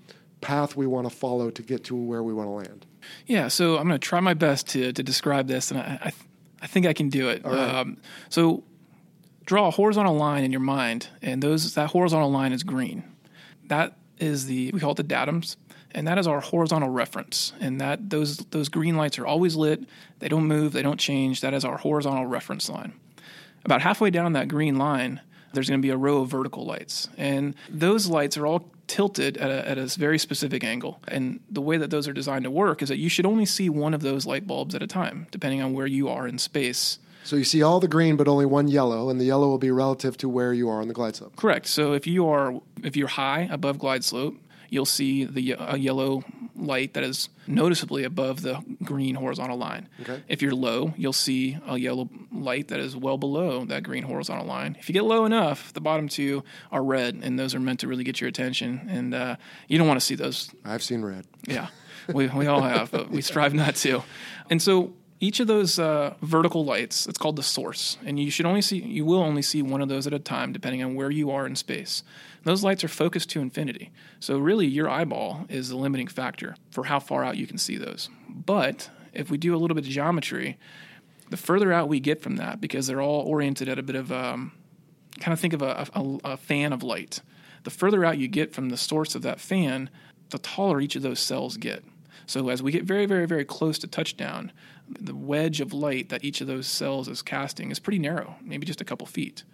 [0.41, 2.87] path we want to follow to get to where we want to land?
[3.27, 6.13] Yeah, so I'm going to try my best to to describe this, and I I,
[6.61, 7.45] I think I can do it.
[7.45, 7.75] right.
[7.75, 8.65] Um, so
[9.45, 13.05] draw a horizontal line in your mind, and those that horizontal line is green.
[13.67, 15.57] That is the we call it the datums,
[15.93, 17.53] and that is our horizontal reference.
[17.61, 19.85] And that those those green lights are always lit.
[20.19, 20.73] They don't move.
[20.73, 21.41] They don't change.
[21.41, 22.93] That is our horizontal reference line.
[23.65, 25.21] About halfway down that green line,
[25.53, 29.37] there's going to be a row of vertical lights, and those lights are all tilted
[29.37, 31.01] at a, at a very specific angle.
[31.09, 33.69] And the way that those are designed to work is that you should only see
[33.69, 36.99] one of those light bulbs at a time, depending on where you are in space.
[37.25, 39.71] So you see all the green, but only one yellow, and the yellow will be
[39.71, 41.37] relative to where you are on the glide slope.
[41.37, 41.67] Correct.
[41.67, 44.37] So if you are if you're high above glide slope,
[44.71, 46.23] you'll see the a yellow
[46.59, 49.89] light that is noticeably above the green horizontal line.
[50.03, 50.23] Okay.
[50.29, 54.47] If you're low, you'll see a yellow light that is well below that green horizontal
[54.47, 54.77] line.
[54.79, 57.89] If you get low enough, the bottom two are red, and those are meant to
[57.89, 58.87] really get your attention.
[58.89, 59.37] And uh,
[59.69, 61.27] you don't want to see those I've seen red.
[61.47, 61.69] yeah,
[62.13, 64.03] we, we all have, but we strive not to.
[64.51, 68.47] And so each of those uh, vertical lights, it's called the source, and you should
[68.47, 71.11] only see, you will only see one of those at a time, depending on where
[71.11, 72.05] you are in space.
[72.45, 76.85] Those lights are focused to infinity, so really your eyeball is the limiting factor for
[76.85, 78.09] how far out you can see those.
[78.29, 80.57] But if we do a little bit of geometry,
[81.31, 84.13] the further out we get from that, because they're all oriented at a bit of
[84.13, 84.53] um,
[85.21, 87.23] kind of think of a, a, a fan of light.
[87.65, 89.91] The further out you get from the source of that fan,
[90.31, 91.83] the taller each of those cells get.
[92.27, 94.53] So as we get very, very, very close to touchdown,
[94.89, 98.67] the wedge of light that each of those cells is casting is pretty narrow, maybe
[98.67, 99.45] just a couple feet.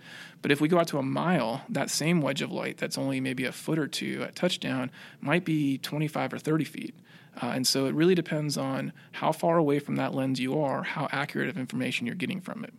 [0.43, 3.21] But if we go out to a mile, that same wedge of light that's only
[3.21, 6.95] maybe a foot or two at touchdown might be 25 or 30 feet.
[7.43, 10.85] Uh, and so it really depends on how far away from that lens you are,
[10.85, 12.73] how accurate of information you're getting from it.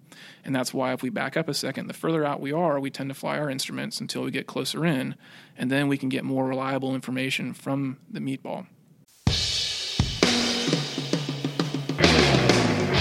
[0.46, 2.90] And that's why if we back up a second, the further out we are, we
[2.90, 5.16] tend to fly our instruments until we get closer in,
[5.58, 8.68] and then we can get more reliable information from the meatball.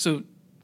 [0.00, 0.22] So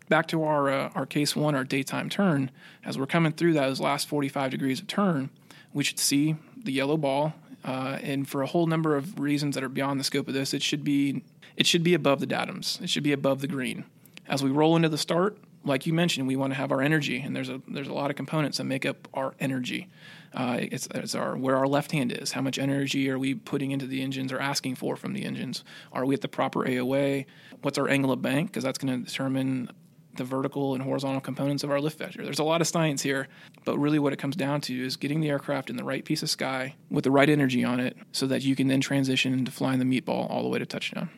[0.08, 2.50] back to our uh, our case one, our daytime turn.
[2.84, 5.28] As we're coming through those last 45 degrees of turn,
[5.74, 7.34] we should see the yellow ball.
[7.62, 10.54] Uh, and for a whole number of reasons that are beyond the scope of this,
[10.54, 11.22] it should be
[11.56, 12.80] it should be above the datums.
[12.80, 13.84] It should be above the green.
[14.26, 17.20] As we roll into the start, like you mentioned, we want to have our energy,
[17.20, 19.88] and there's a there's a lot of components that make up our energy.
[20.36, 22.32] Uh, it's, it's our where our left hand is.
[22.32, 25.64] How much energy are we putting into the engines or asking for from the engines?
[25.92, 27.24] Are we at the proper AOA?
[27.62, 28.50] What's our angle of bank?
[28.50, 29.70] Because that's going to determine
[30.16, 32.22] the vertical and horizontal components of our lift vector.
[32.22, 33.28] There's a lot of science here,
[33.64, 36.22] but really what it comes down to is getting the aircraft in the right piece
[36.22, 39.50] of sky with the right energy on it so that you can then transition into
[39.50, 41.10] flying the meatball all the way to touchdown.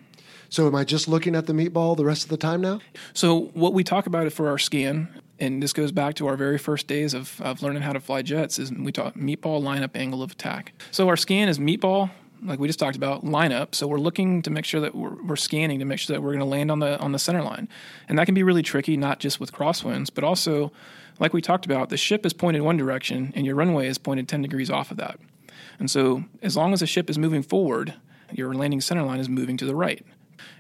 [0.51, 2.81] So am I just looking at the meatball the rest of the time now?
[3.13, 5.09] So what we talk about it for our scan,
[5.39, 8.23] and this goes back to our very first days of, of learning how to fly
[8.23, 10.73] jets, is we talk meatball lineup angle of attack.
[10.91, 12.11] So our scan is meatball,
[12.43, 13.75] like we just talked about, lineup.
[13.75, 16.31] So we're looking to make sure that we're, we're scanning to make sure that we're
[16.31, 17.69] going to land on the on the center line,
[18.09, 20.73] and that can be really tricky, not just with crosswinds, but also,
[21.19, 24.29] like we talked about, the ship is pointed one direction and your runway is pointed
[24.29, 25.19] 10 degrees off of that.
[25.79, 27.95] And so as long as the ship is moving forward,
[28.33, 30.05] your landing center line is moving to the right.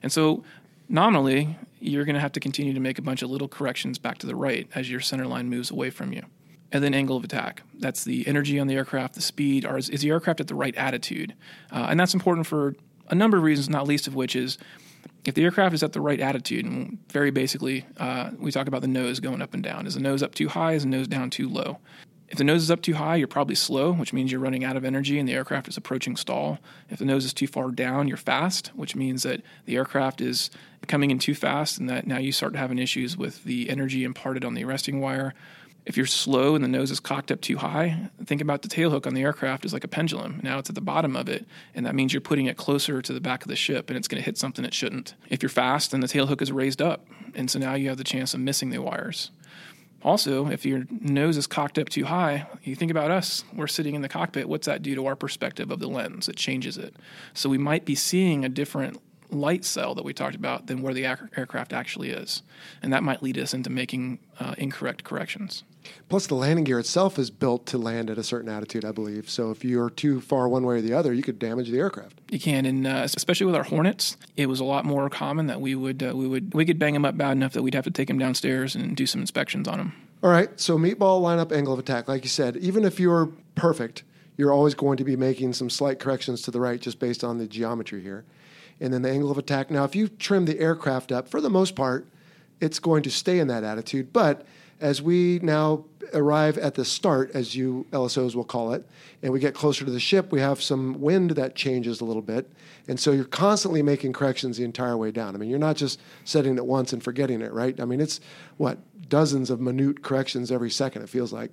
[0.03, 0.45] And so
[0.89, 4.19] nominally, you're going to have to continue to make a bunch of little corrections back
[4.19, 6.23] to the right as your center line moves away from you.
[6.71, 7.63] And then angle of attack.
[7.79, 10.55] That's the energy on the aircraft, the speed, or is, is the aircraft at the
[10.55, 11.35] right attitude?
[11.73, 12.77] Uh, and that's important for
[13.09, 14.59] a number of reasons, not least of which is
[15.25, 18.83] if the aircraft is at the right attitude, and very basically, uh, we talk about
[18.83, 19.87] the nose going up and down.
[19.87, 20.73] Is the nose up too high?
[20.73, 21.79] Is the nose down too low?
[22.29, 24.77] If the nose is up too high, you're probably slow, which means you're running out
[24.77, 26.59] of energy and the aircraft is approaching stall.
[26.91, 30.51] If the nose is too far down, you're fast, which means that the aircraft is
[30.87, 34.45] coming in too fast and that now you start having issues with the energy imparted
[34.45, 35.33] on the arresting wire.
[35.87, 38.91] If you're slow and the nose is cocked up too high, think about the tail
[38.91, 40.41] hook on the aircraft is like a pendulum.
[40.43, 43.13] Now it's at the bottom of it, and that means you're putting it closer to
[43.15, 45.15] the back of the ship and it's going to hit something it shouldn't.
[45.31, 47.97] If you're fast, then the tail hook is raised up, and so now you have
[47.97, 49.31] the chance of missing the wires.
[50.03, 53.95] Also, if your nose is cocked up too high, you think about us, we're sitting
[53.95, 54.49] in the cockpit.
[54.49, 56.29] What's that do to our perspective of the lens?
[56.29, 56.95] It changes it.
[57.35, 60.95] So we might be seeing a different light cell that we talked about than where
[60.95, 62.43] the aircraft actually is.
[62.83, 65.65] And that might lead us into making uh, incorrect corrections.
[66.09, 69.31] Plus, the landing gear itself is built to land at a certain attitude, I believe.
[69.31, 72.21] So if you're too far one way or the other, you could damage the aircraft.
[72.31, 75.61] You can, and uh, especially with our Hornets, it was a lot more common that
[75.61, 77.85] we would uh, we would we could bang them up bad enough that we'd have
[77.85, 79.95] to take them downstairs and do some inspections on them.
[80.23, 84.03] All right, so meatball lineup angle of attack, like you said, even if you're perfect,
[84.37, 87.39] you're always going to be making some slight corrections to the right just based on
[87.39, 88.25] the geometry here.
[88.81, 89.71] And then the angle of attack.
[89.71, 92.07] Now, if you trim the aircraft up, for the most part,
[92.61, 94.47] it's going to stay in that attitude, but
[94.81, 98.89] as we now arrive at the start, as you LSOs will call it,
[99.23, 102.23] and we get closer to the ship, we have some wind that changes a little
[102.23, 102.51] bit.
[102.87, 105.35] And so you're constantly making corrections the entire way down.
[105.35, 107.79] I mean, you're not just setting it once and forgetting it, right?
[107.81, 108.21] I mean, it's
[108.57, 111.51] what, dozens of minute corrections every second, it feels like.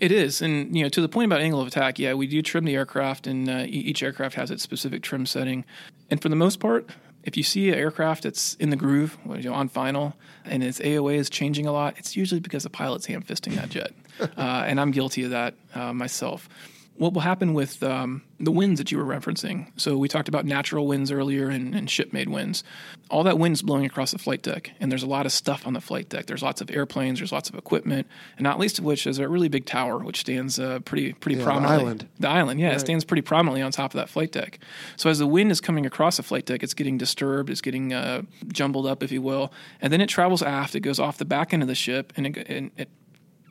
[0.00, 0.40] It is.
[0.40, 2.74] And, you know, to the point about angle of attack, yeah, we do trim the
[2.74, 5.64] aircraft, and uh, each aircraft has its specific trim setting.
[6.10, 6.88] And for the most part,
[7.24, 10.78] if you see an aircraft that's in the groove, you know, on final, and its
[10.78, 13.92] AOA is changing a lot, it's usually because the pilot's ham fisting that jet.
[14.20, 16.48] uh, and I'm guilty of that uh, myself
[16.96, 19.68] what will happen with um, the winds that you were referencing?
[19.76, 22.62] So we talked about natural winds earlier and, and ship-made winds.
[23.10, 25.72] All that wind's blowing across the flight deck, and there's a lot of stuff on
[25.72, 26.26] the flight deck.
[26.26, 29.28] There's lots of airplanes, there's lots of equipment, and not least of which is a
[29.28, 31.76] really big tower, which stands uh, pretty pretty yeah, prominently.
[31.76, 32.08] The island.
[32.20, 32.76] The island, yeah, right.
[32.76, 34.60] it stands pretty prominently on top of that flight deck.
[34.96, 37.92] So as the wind is coming across the flight deck, it's getting disturbed, it's getting
[37.92, 40.74] uh, jumbled up, if you will, and then it travels aft.
[40.74, 42.88] It goes off the back end of the ship, and it, and it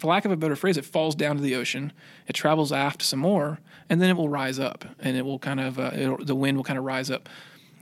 [0.03, 1.93] for lack of a better phrase, it falls down to the ocean.
[2.27, 5.61] It travels aft some more, and then it will rise up, and it will kind
[5.61, 7.29] of uh, the wind will kind of rise up.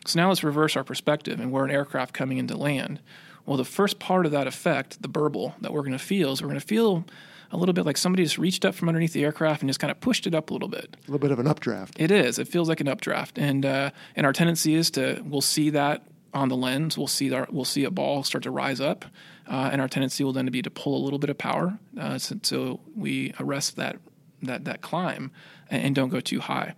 [0.05, 2.99] So now let's reverse our perspective, and we're an aircraft coming into land.
[3.47, 6.43] Well, the first part of that effect, the burble that we're going to feel, is
[6.43, 7.05] we're going to feel
[7.49, 9.89] a little bit like somebody just reached up from underneath the aircraft and just kind
[9.89, 10.97] of pushed it up a little bit.
[10.99, 11.99] A little bit of an updraft.
[11.99, 12.37] It is.
[12.37, 16.03] It feels like an updraft, and uh, and our tendency is to we'll see that
[16.35, 16.99] on the lens.
[16.99, 19.05] We'll see our, we'll see a ball start to rise up,
[19.51, 22.17] uh, and our tendency will then be to pull a little bit of power, uh,
[22.17, 23.97] so, so, we arrest that
[24.41, 25.29] that that climb
[25.69, 26.73] and, and don't go too high.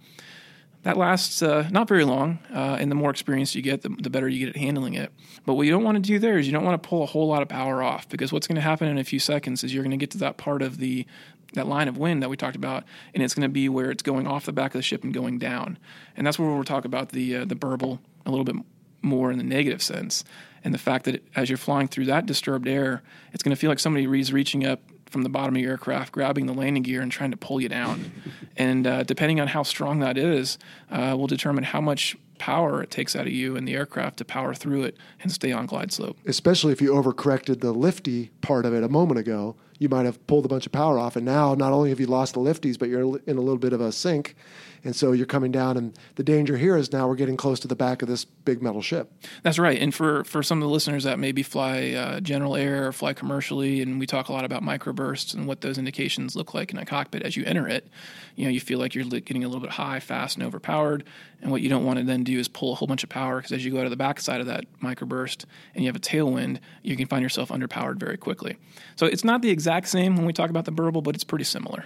[0.81, 4.09] That lasts uh, not very long, uh, and the more experience you get, the, the,
[4.09, 5.13] better you get at handling it.
[5.45, 7.05] But what you don't want to do there is you don't want to pull a
[7.05, 9.73] whole lot of power off because what's going to happen in a few seconds is
[9.73, 11.05] you're going to get to that part of the
[11.53, 12.83] that line of wind that we talked about,
[13.13, 15.13] and it's going to be where it's going off the back of the ship and
[15.13, 15.77] going down,
[16.17, 18.55] and that's where we'll talk about the uh, the burble a little bit
[19.03, 20.23] more in the negative sense.
[20.63, 23.69] And the fact that as you're flying through that disturbed air, it's going to feel
[23.69, 27.01] like somebody is reaching up from the bottom of your aircraft, grabbing the landing gear
[27.01, 28.11] and trying to pull you down.
[28.57, 30.57] and uh, depending on how strong that is,
[30.89, 34.25] uh, will determine how much power it takes out of you and the aircraft to
[34.25, 36.17] power through it and stay on glide slope.
[36.25, 40.25] Especially if you overcorrected the lifty part of it a moment ago, you might have
[40.25, 41.15] pulled a bunch of power off.
[41.15, 43.73] And now, not only have you lost the lifties, but you're in a little bit
[43.73, 44.35] of a sink
[44.83, 47.67] and so you're coming down, and the danger here is now we're getting close to
[47.67, 49.11] the back of this big metal ship.
[49.41, 49.81] That's right.
[49.81, 53.13] And for, for some of the listeners that maybe fly uh, general air or fly
[53.13, 56.77] commercially, and we talk a lot about microbursts and what those indications look like in
[56.77, 57.87] a cockpit as you enter it,
[58.35, 61.05] you know, you feel like you're getting a little bit high, fast, and overpowered.
[61.41, 63.37] And what you don't want to then do is pull a whole bunch of power
[63.37, 65.99] because as you go out of the backside of that microburst and you have a
[65.99, 68.57] tailwind, you can find yourself underpowered very quickly.
[68.95, 71.45] So it's not the exact same when we talk about the burble, but it's pretty
[71.45, 71.85] similar.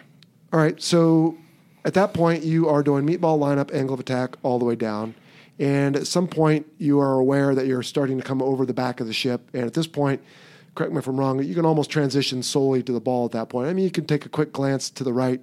[0.53, 0.81] All right.
[0.81, 1.37] So
[1.85, 5.15] at that point, you are doing meatball lineup, angle of attack all the way down.
[5.59, 8.99] And at some point, you are aware that you're starting to come over the back
[8.99, 9.49] of the ship.
[9.53, 10.21] And at this point,
[10.75, 13.49] correct me if I'm wrong, you can almost transition solely to the ball at that
[13.49, 13.69] point.
[13.69, 15.41] I mean, you can take a quick glance to the right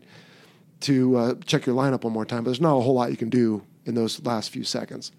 [0.81, 3.16] to uh, check your lineup one more time, but there's not a whole lot you
[3.16, 5.12] can do in those last few seconds.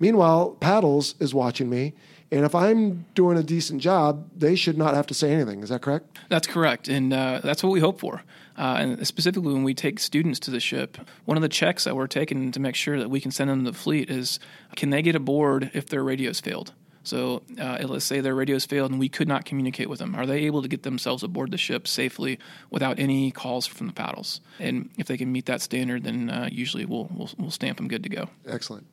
[0.00, 1.94] Meanwhile, Paddles is watching me,
[2.32, 5.62] and if I'm doing a decent job, they should not have to say anything.
[5.62, 6.18] Is that correct?
[6.30, 8.22] That's correct, and uh, that's what we hope for.
[8.56, 11.94] Uh, and specifically, when we take students to the ship, one of the checks that
[11.94, 14.38] we're taking to make sure that we can send them to the fleet is
[14.76, 16.72] can they get aboard if their radios failed?
[17.04, 20.14] So uh, let's say their radios failed and we could not communicate with them.
[20.14, 22.38] Are they able to get themselves aboard the ship safely
[22.70, 24.40] without any calls from the paddles?
[24.60, 27.88] And if they can meet that standard, then uh, usually we'll, we'll, we'll stamp them
[27.88, 28.28] good to go.
[28.46, 28.86] Excellent.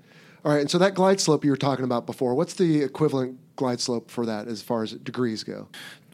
[0.46, 3.40] All right, and so that glide slope you were talking about before, what's the equivalent
[3.56, 5.68] glide slope for that as far as degrees go?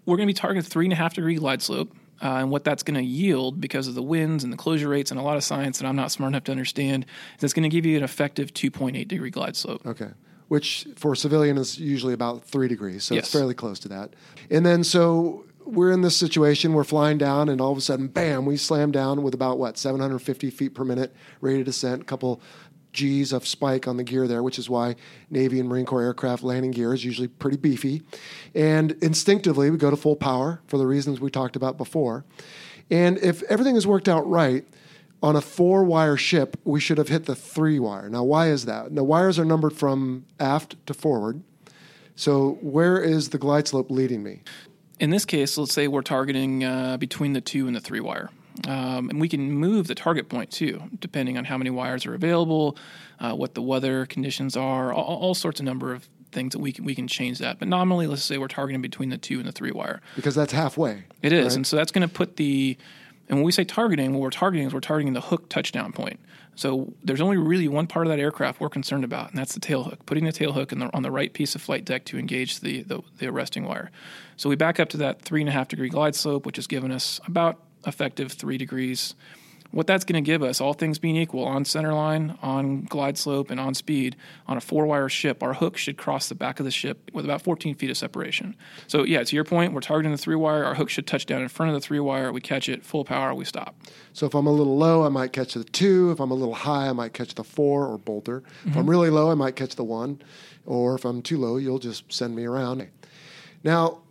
[0.05, 1.95] We're going to be targeting three and a half degree glide slope.
[2.21, 5.11] Uh, and what that's going to yield because of the winds and the closure rates
[5.11, 7.05] and a lot of science that I'm not smart enough to understand
[7.37, 9.85] is it's going to give you an effective 2.8 degree glide slope.
[9.85, 10.11] Okay
[10.47, 13.23] which for civilian is usually about three degrees, so yes.
[13.23, 14.13] it's fairly close to that.
[14.49, 18.07] And then so we're in this situation, we're flying down, and all of a sudden,
[18.07, 22.05] bam, we slam down with about what 750 feet per minute rate of descent, a
[22.05, 22.41] couple
[22.95, 24.95] G's of spike on the gear there, which is why
[25.29, 28.01] Navy and Marine Corps aircraft landing gear is usually pretty beefy.
[28.55, 32.25] And instinctively, we go to full power for the reasons we talked about before.
[32.89, 34.65] And if everything has worked out right,
[35.23, 38.09] on a four wire ship, we should have hit the three wire.
[38.09, 38.93] Now, why is that?
[38.93, 41.41] The wires are numbered from aft to forward.
[42.15, 44.41] So, where is the glide slope leading me?
[44.99, 48.29] In this case, let's say we're targeting uh, between the two and the three wire.
[48.67, 52.13] Um, and we can move the target point too, depending on how many wires are
[52.13, 52.77] available,
[53.19, 56.71] uh, what the weather conditions are, all, all, sorts of number of things that we
[56.71, 57.59] can we can change that.
[57.59, 60.53] But nominally, let's say we're targeting between the two and the three wire because that's
[60.53, 61.03] halfway.
[61.21, 61.55] It is, right?
[61.57, 62.77] and so that's going to put the
[63.27, 66.19] and when we say targeting, what we're targeting is we're targeting the hook touchdown point.
[66.55, 69.59] So there's only really one part of that aircraft we're concerned about, and that's the
[69.59, 70.05] tail hook.
[70.05, 72.83] Putting the tail hook the, on the right piece of flight deck to engage the,
[72.83, 73.91] the, the arresting wire.
[74.37, 76.67] So we back up to that three and a half degree glide slope, which has
[76.67, 79.15] given us about effective three degrees
[79.75, 83.17] what that's going to give us, all things being equal, on center line, on glide
[83.17, 84.15] slope, and on speed,
[84.47, 87.25] on a four wire ship, our hook should cross the back of the ship with
[87.25, 88.55] about 14 feet of separation.
[88.87, 90.63] So, yeah, to your point, we're targeting the three wire.
[90.63, 92.31] Our hook should touch down in front of the three wire.
[92.31, 93.75] We catch it, full power, we stop.
[94.13, 96.09] So, if I'm a little low, I might catch the two.
[96.11, 98.41] If I'm a little high, I might catch the four or bolter.
[98.41, 98.69] Mm-hmm.
[98.69, 100.21] If I'm really low, I might catch the one.
[100.65, 102.87] Or if I'm too low, you'll just send me around.
[103.65, 104.03] Now,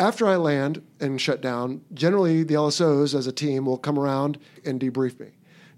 [0.00, 4.38] after I land and shut down, generally the LSOs as a team will come around
[4.64, 5.28] and debrief me.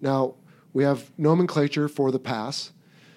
[0.00, 0.36] Now,
[0.72, 2.72] we have nomenclature for the pass.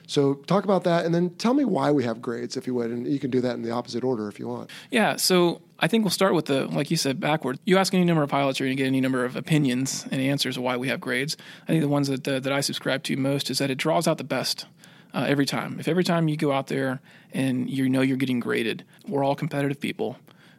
[0.07, 2.89] So talk about that and then tell me why we have grades, if you would.
[2.89, 4.71] And you can do that in the opposite order if you want.
[4.89, 5.15] Yeah.
[5.15, 7.59] So I think we'll start with the, like you said, backward.
[7.65, 10.19] You ask any number of pilots, you're going to get any number of opinions and
[10.19, 11.37] answers of why we have grades.
[11.63, 14.07] I think the ones that, uh, that I subscribe to most is that it draws
[14.07, 14.65] out the best.
[15.13, 15.79] Uh, every time.
[15.79, 16.99] If every time you go out there
[17.31, 20.17] and you know you're getting graded, we're all competitive people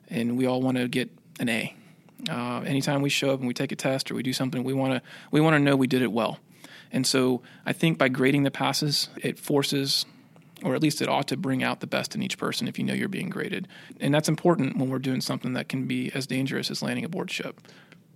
[0.09, 1.75] and we all want to get an A.
[2.31, 4.73] Uh, anytime we show up and we take a test or we do something, we
[4.73, 6.39] want to we want to know we did it well.
[6.91, 10.07] And so I think by grading the passes, it forces,
[10.63, 12.85] or at least it ought to bring out the best in each person if you
[12.85, 13.69] know you're being graded.
[14.01, 17.31] And that's important when we're doing something that can be as dangerous as landing aboard
[17.31, 17.61] ship.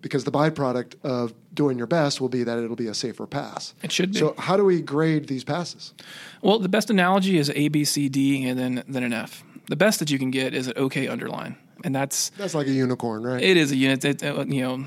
[0.00, 3.74] Because the byproduct of doing your best will be that it'll be a safer pass.
[3.82, 4.18] It should be.
[4.18, 5.92] So, how do we grade these passes?
[6.40, 9.44] Well, the best analogy is A, B, C, D, and then then an F.
[9.66, 12.72] The best that you can get is an OK underline and that's that's like a
[12.72, 13.42] unicorn, right?
[13.42, 14.04] It is a unit.
[14.04, 14.86] It, it, you know,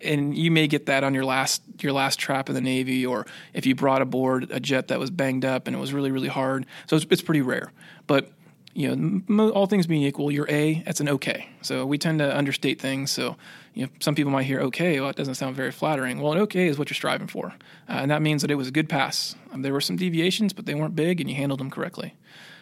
[0.00, 3.26] and you may get that on your last your last trap in the Navy, or
[3.52, 6.28] if you brought aboard a jet that was banged up and it was really really
[6.28, 6.66] hard.
[6.86, 7.72] So it's, it's pretty rare,
[8.06, 8.30] but
[8.76, 11.48] you know, all things being equal, your A, that's an okay.
[11.62, 13.10] So we tend to understate things.
[13.10, 13.38] So,
[13.72, 16.20] you know, some people might hear okay, well, it doesn't sound very flattering.
[16.20, 17.54] Well, an okay is what you're striving for.
[17.88, 19.34] Uh, and that means that it was a good pass.
[19.50, 22.16] Um, there were some deviations, but they weren't big and you handled them correctly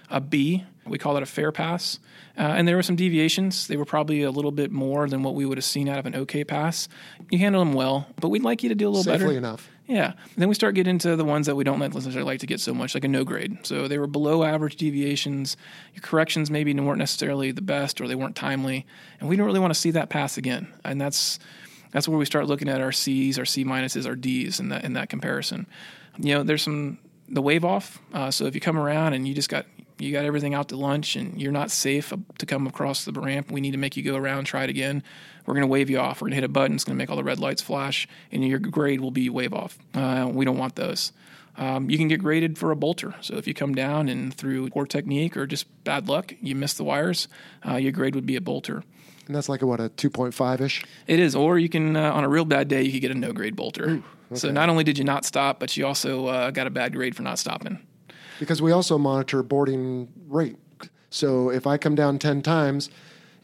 [0.09, 0.65] a B.
[0.87, 1.99] We call it a fair pass.
[2.37, 3.69] Uh, and there were some deviations.
[3.69, 6.07] They were probably a little bit more than what we would have seen out of
[6.07, 6.89] an OK pass.
[7.31, 9.39] You handle them well, but we'd like you to do a little Safely better.
[9.39, 9.69] enough.
[9.87, 10.13] Yeah.
[10.13, 12.59] And then we start getting into the ones that we don't necessarily like to get
[12.61, 13.59] so much, like a no grade.
[13.67, 15.57] So they were below average deviations.
[15.95, 18.87] Your corrections maybe weren't necessarily the best or they weren't timely.
[19.21, 20.73] And we don't really want to see that pass again.
[20.85, 21.39] And that's
[21.93, 24.85] that's where we start looking at our C's, our C minuses, our D's in that
[24.85, 25.67] in that comparison.
[26.19, 28.01] You know, there's some the wave off.
[28.13, 29.67] Uh, so if you come around and you just got
[29.99, 33.51] you got everything out to lunch and you're not safe to come across the ramp,
[33.51, 35.03] we need to make you go around, try it again.
[35.47, 36.21] We're going to wave you off.
[36.21, 36.75] We're going to hit a button.
[36.75, 39.53] It's going to make all the red lights flash, and your grade will be wave
[39.53, 39.79] off.
[39.93, 41.13] Uh, we don't want those.
[41.57, 43.15] Um, you can get graded for a bolter.
[43.21, 46.75] So if you come down and through poor technique or just bad luck, you miss
[46.75, 47.29] the wires,
[47.69, 48.83] uh, your grade would be a bolter.
[49.27, 50.85] And that's like a, what a two point five ish.
[51.07, 53.15] It is, or you can uh, on a real bad day you could get a
[53.15, 53.89] no grade bolter.
[53.89, 54.35] Ooh, okay.
[54.35, 57.15] So not only did you not stop, but you also uh, got a bad grade
[57.15, 57.79] for not stopping.
[58.39, 60.57] Because we also monitor boarding rate.
[61.11, 62.91] So if I come down 10 times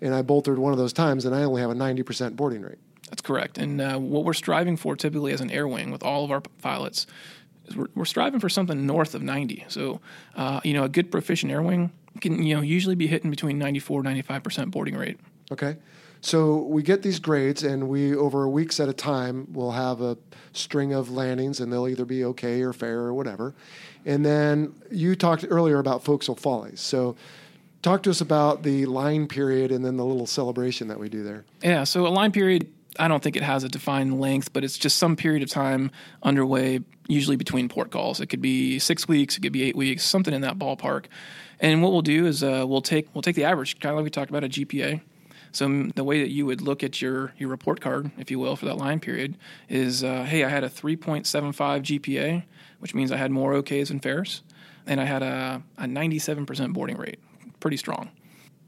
[0.01, 2.79] and I bolted one of those times, then I only have a 90% boarding rate.
[3.09, 3.59] That's correct.
[3.59, 6.41] And uh, what we're striving for typically as an air wing with all of our
[6.63, 7.07] pilots
[7.67, 9.65] is we're, we're striving for something north of 90.
[9.69, 10.01] So,
[10.37, 13.59] uh, you know, a good proficient air wing can, you know, usually be hitting between
[13.59, 15.19] 94 95% boarding rate.
[15.53, 15.77] Okay.
[16.21, 20.03] So we get these grades, and we over a weeks at a time will have
[20.03, 20.19] a
[20.53, 23.55] string of landings, and they'll either be okay or fair or whatever.
[24.05, 26.81] And then you talked earlier about forecastle follies.
[26.81, 27.17] So
[27.83, 31.23] talk to us about the line period and then the little celebration that we do
[31.23, 31.45] there.
[31.63, 31.85] Yeah.
[31.85, 34.99] So a line period I don't think it has a defined length, but it's just
[34.99, 35.91] some period of time
[36.23, 38.21] underway, usually between port calls.
[38.21, 41.07] It could be six weeks, it could be eight weeks, something in that ballpark.
[41.61, 44.05] And what we'll do is uh, we'll take we'll take the average, kind of like
[44.05, 45.03] we talked about a GPA.
[45.53, 48.57] So the way that you would look at your your report card, if you will,
[48.57, 49.37] for that line period
[49.69, 51.25] is, uh, hey, I had a 3.75
[51.83, 52.45] GPA,
[52.81, 54.43] which means I had more OKs and fairs,
[54.87, 57.19] and I had a, a 97% boarding rate,
[57.61, 58.11] pretty strong.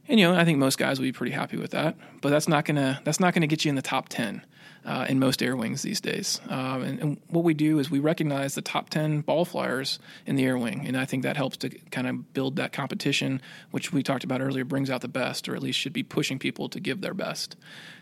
[0.09, 2.49] And you know, I think most guys will be pretty happy with that, but that's
[2.49, 4.45] not gonna that's not gonna get you in the top ten
[4.85, 6.41] uh, in most air wings these days.
[6.49, 10.37] Um, and, and, what we do is we recognize the top ten ball flyers in
[10.37, 13.93] the air wing, and I think that helps to kind of build that competition, which
[13.93, 16.69] we talked about earlier, brings out the best, or at least should be pushing people
[16.69, 17.57] to give their best.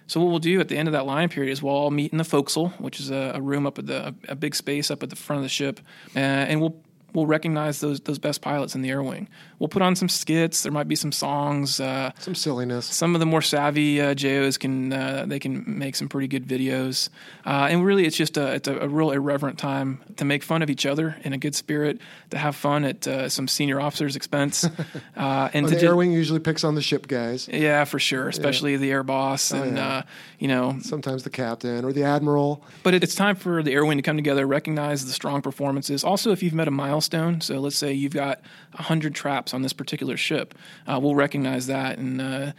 [0.07, 2.11] So what we'll do at the end of that line period is we'll all meet
[2.11, 5.03] in the forecastle, which is a, a room up at the a, big space up
[5.03, 5.81] at the front of the ship,
[6.17, 6.77] uh, and we'll
[7.15, 9.29] we'll recognize those those best pilots in the air wing.
[9.59, 10.63] We'll put on some skits.
[10.63, 12.87] There might be some songs, uh, some silliness.
[12.87, 16.47] Some of the more savvy uh, JOs can uh, they can make some pretty good
[16.47, 17.09] videos.
[17.45, 20.63] Uh, and really, it's just a it's a, a, real irreverent time to make fun
[20.63, 22.01] of each other in a good spirit,
[22.31, 24.69] to have fun at uh, some senior officers' expense.
[25.17, 27.47] Uh, and the air wing usually picks on the ship guys.
[27.49, 28.79] Yeah, for sure, especially yeah.
[28.79, 30.03] the air boss oh, and yeah.
[30.39, 32.65] you know sometimes the captain or the admiral.
[32.83, 36.05] But it's time for the air wing to come together, recognize the strong performances.
[36.05, 37.41] Also, if you've met a milestone.
[37.41, 38.41] So let's say you've got
[38.73, 40.55] 100 traps on this particular ship.
[40.87, 41.99] Uh, we'll recognize that.
[41.99, 42.53] And, uh,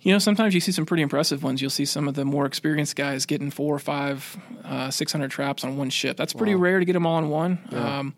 [0.00, 1.60] you know, sometimes you see some pretty impressive ones.
[1.60, 5.64] You'll see some of the more experienced guys getting four or five, uh, 600 traps
[5.64, 6.16] on one ship.
[6.16, 6.62] That's pretty wow.
[6.62, 7.58] rare to get them all on one.
[7.70, 7.98] Yeah.
[7.98, 8.14] Um,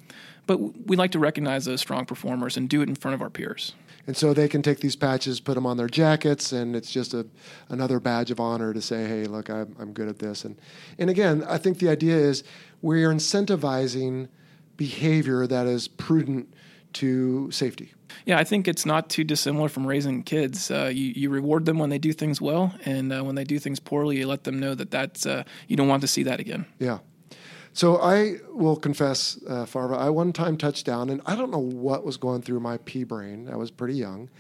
[0.47, 3.31] but we like to recognize those strong performers and do it in front of our
[3.31, 3.75] peers.
[4.07, 7.13] And so they can take these patches, put them on their jackets, and it's just
[7.13, 7.27] a
[7.69, 10.57] another badge of honor to say, "Hey, look, I'm, I'm good at this." And
[10.99, 12.45] and again, I think the idea is
[12.83, 14.29] we are incentivizing
[14.77, 16.53] behavior that is prudent
[16.95, 17.93] to safety.
[18.25, 20.71] Yeah, I think it's not too dissimilar from raising kids.
[20.71, 23.59] Uh, you, you reward them when they do things well, and uh, when they do
[23.59, 26.41] things poorly, you let them know that that's uh, you don't want to see that
[26.41, 26.67] again.
[26.79, 26.99] Yeah.
[27.77, 31.59] So I will confess, uh, Farva, I one time touched down, and I don't know
[31.59, 33.51] what was going through my pea brain.
[33.53, 34.31] I was pretty young.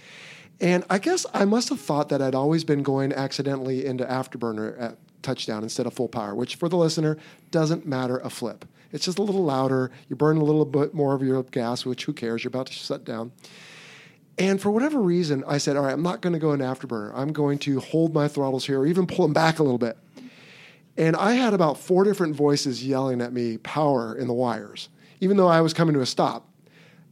[0.58, 4.80] And I guess I must have thought that I'd always been going accidentally into afterburner
[4.80, 7.18] at touchdown instead of full power, which for the listener
[7.50, 8.64] doesn't matter a flip.
[8.90, 9.90] It's just a little louder.
[10.08, 12.42] You burn a little bit more of your gas, which who cares?
[12.42, 13.32] You're about to shut down.
[14.38, 17.12] And for whatever reason, I said, all right, I'm not going to go into afterburner.
[17.14, 19.98] I'm going to hold my throttles here or even pull them back a little bit.
[20.96, 24.88] And I had about four different voices yelling at me, power in the wires.
[25.20, 26.48] Even though I was coming to a stop,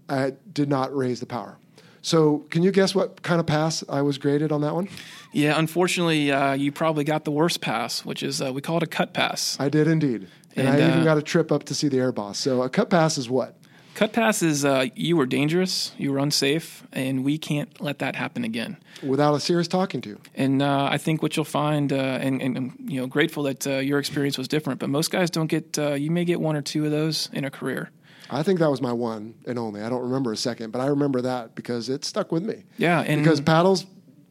[0.09, 1.59] I did not raise the power.
[2.03, 4.91] So, can you guess what kind of pass I was graded on that one?
[5.33, 8.83] Yeah, unfortunately, uh, you probably got the worst pass, which is uh, we call it
[8.83, 9.57] a cut pass.
[9.59, 10.29] I did indeed.
[10.55, 12.39] And, and I even uh, got a trip up to see the air boss.
[12.39, 13.57] So a cut pass is what?
[13.95, 18.17] Cut pass is uh, you were dangerous, you were unsafe, and we can't let that
[18.17, 18.77] happen again.
[19.05, 20.19] Without a serious talking to.
[20.35, 23.65] And uh, I think what you'll find, uh, and, and, I'm you know grateful that
[23.67, 25.79] uh, your experience was different, but most guys don't get.
[25.79, 27.91] Uh, you may get one or two of those in a career.
[28.31, 29.81] I think that was my one and only.
[29.81, 32.65] I don't remember a second, but I remember that because it stuck with me.
[32.79, 33.87] Yeah, and because paddles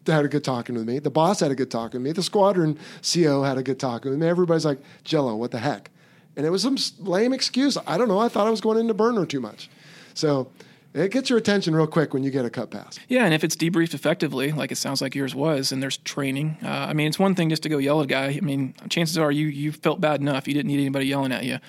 [0.05, 2.24] had a good talking with me, the boss had a good talking with me, the
[2.24, 4.28] squadron CO had a good talking with me.
[4.28, 5.89] Everybody's like, "Jello, what the heck?"
[6.36, 7.77] And it was some lame excuse.
[7.86, 8.19] I don't know.
[8.19, 9.69] I thought I was going into burner too much.
[10.13, 10.49] So
[10.93, 12.99] it gets your attention real quick when you get a cut pass.
[13.07, 16.57] Yeah, and if it's debriefed effectively, like it sounds like yours was, and there's training.
[16.63, 18.25] Uh, I mean, it's one thing just to go yell at a guy.
[18.25, 20.47] I mean, chances are you you felt bad enough.
[20.47, 21.59] You didn't need anybody yelling at you.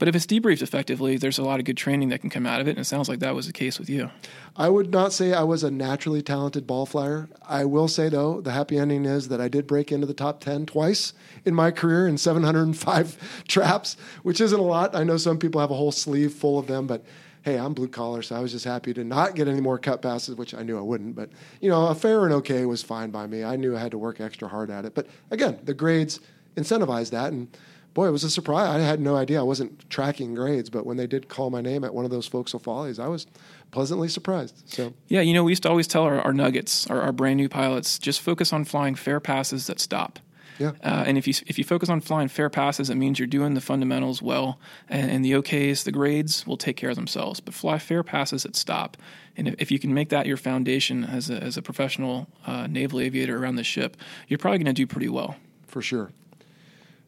[0.00, 2.62] But if it's debriefed effectively, there's a lot of good training that can come out
[2.62, 4.10] of it, and it sounds like that was the case with you.
[4.56, 7.28] I would not say I was a naturally talented ball flyer.
[7.46, 10.40] I will say, though, the happy ending is that I did break into the top
[10.40, 11.12] 10 twice
[11.44, 14.96] in my career in 705 traps, which isn't a lot.
[14.96, 17.04] I know some people have a whole sleeve full of them, but
[17.42, 20.00] hey, I'm blue collar, so I was just happy to not get any more cut
[20.00, 21.14] passes, which I knew I wouldn't.
[21.14, 21.28] But,
[21.60, 23.44] you know, a fair and okay was fine by me.
[23.44, 24.94] I knew I had to work extra hard at it.
[24.94, 26.20] But again, the grades
[26.56, 27.32] incentivized that.
[27.32, 27.48] And
[27.94, 28.68] boy, it was a surprise.
[28.68, 29.40] I had no idea.
[29.40, 32.26] I wasn't tracking grades, but when they did call my name at one of those
[32.26, 33.26] forecastle follies, I was
[33.70, 34.62] pleasantly surprised.
[34.66, 37.36] So yeah, you know, we used to always tell our, our nuggets, our, our brand
[37.36, 40.18] new pilots, just focus on flying fair passes that stop.
[40.58, 40.72] Yeah.
[40.84, 43.54] Uh, and if you if you focus on flying fair passes, it means you're doing
[43.54, 44.60] the fundamentals well,
[44.90, 47.40] and, and the OKs, the grades will take care of themselves.
[47.40, 48.98] But fly fair passes at stop,
[49.38, 52.66] and if, if you can make that your foundation as a, as a professional uh,
[52.66, 53.96] naval aviator around the ship,
[54.28, 55.36] you're probably going to do pretty well.
[55.66, 56.10] For sure.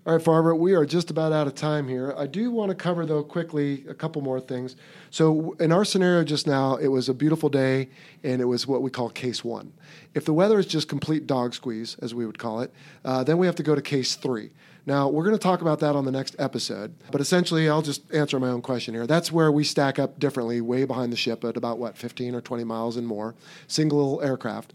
[0.04, 2.12] All right, Farva, we are just about out of time here.
[2.18, 4.74] I do want to cover, though, quickly a couple more things.
[5.10, 7.88] So, in our scenario just now, it was a beautiful day
[8.24, 9.72] and it was what we call case one.
[10.12, 12.74] If the weather is just complete dog squeeze, as we would call it,
[13.04, 14.50] uh, then we have to go to case three.
[14.84, 18.12] Now, we're going to talk about that on the next episode, but essentially, I'll just
[18.12, 19.06] answer my own question here.
[19.06, 22.40] That's where we stack up differently, way behind the ship at about what, 15 or
[22.40, 23.36] 20 miles and more,
[23.68, 24.74] single aircraft.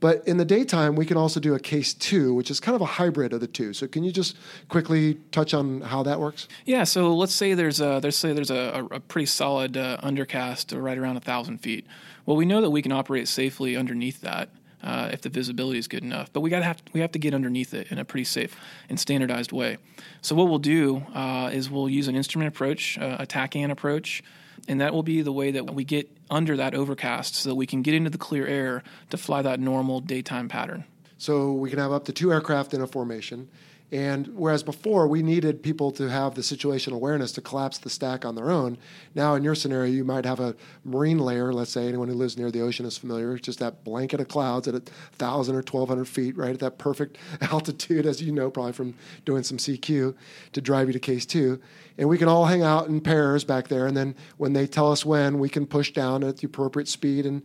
[0.00, 2.82] But in the daytime, we can also do a case two, which is kind of
[2.82, 3.72] a hybrid of the two.
[3.72, 4.36] So, can you just
[4.68, 6.46] quickly touch on how that works?
[6.64, 6.84] Yeah.
[6.84, 10.96] So let's say there's a let's say there's a, a pretty solid uh, undercast right
[10.98, 11.86] around a thousand feet.
[12.26, 14.50] Well, we know that we can operate safely underneath that
[14.82, 16.32] uh, if the visibility is good enough.
[16.32, 18.56] But we got to have we have to get underneath it in a pretty safe
[18.88, 19.78] and standardized way.
[20.22, 24.22] So what we'll do uh, is we'll use an instrument approach, uh, a TACAN approach,
[24.68, 27.66] and that will be the way that we get under that overcast so that we
[27.66, 30.84] can get into the clear air to fly that normal daytime pattern.
[31.16, 33.48] So we can have up to two aircraft in a formation.
[33.90, 38.26] And whereas before we needed people to have the situational awareness to collapse the stack
[38.26, 38.76] on their own,
[39.14, 41.54] now in your scenario you might have a marine layer.
[41.54, 44.68] Let's say anyone who lives near the ocean is familiar, just that blanket of clouds
[44.68, 44.80] at a
[45.12, 48.94] thousand or twelve hundred feet, right at that perfect altitude, as you know probably from
[49.24, 50.14] doing some CQ,
[50.52, 51.58] to drive you to case two.
[51.96, 54.92] And we can all hang out in pairs back there, and then when they tell
[54.92, 57.42] us when, we can push down at the appropriate speed and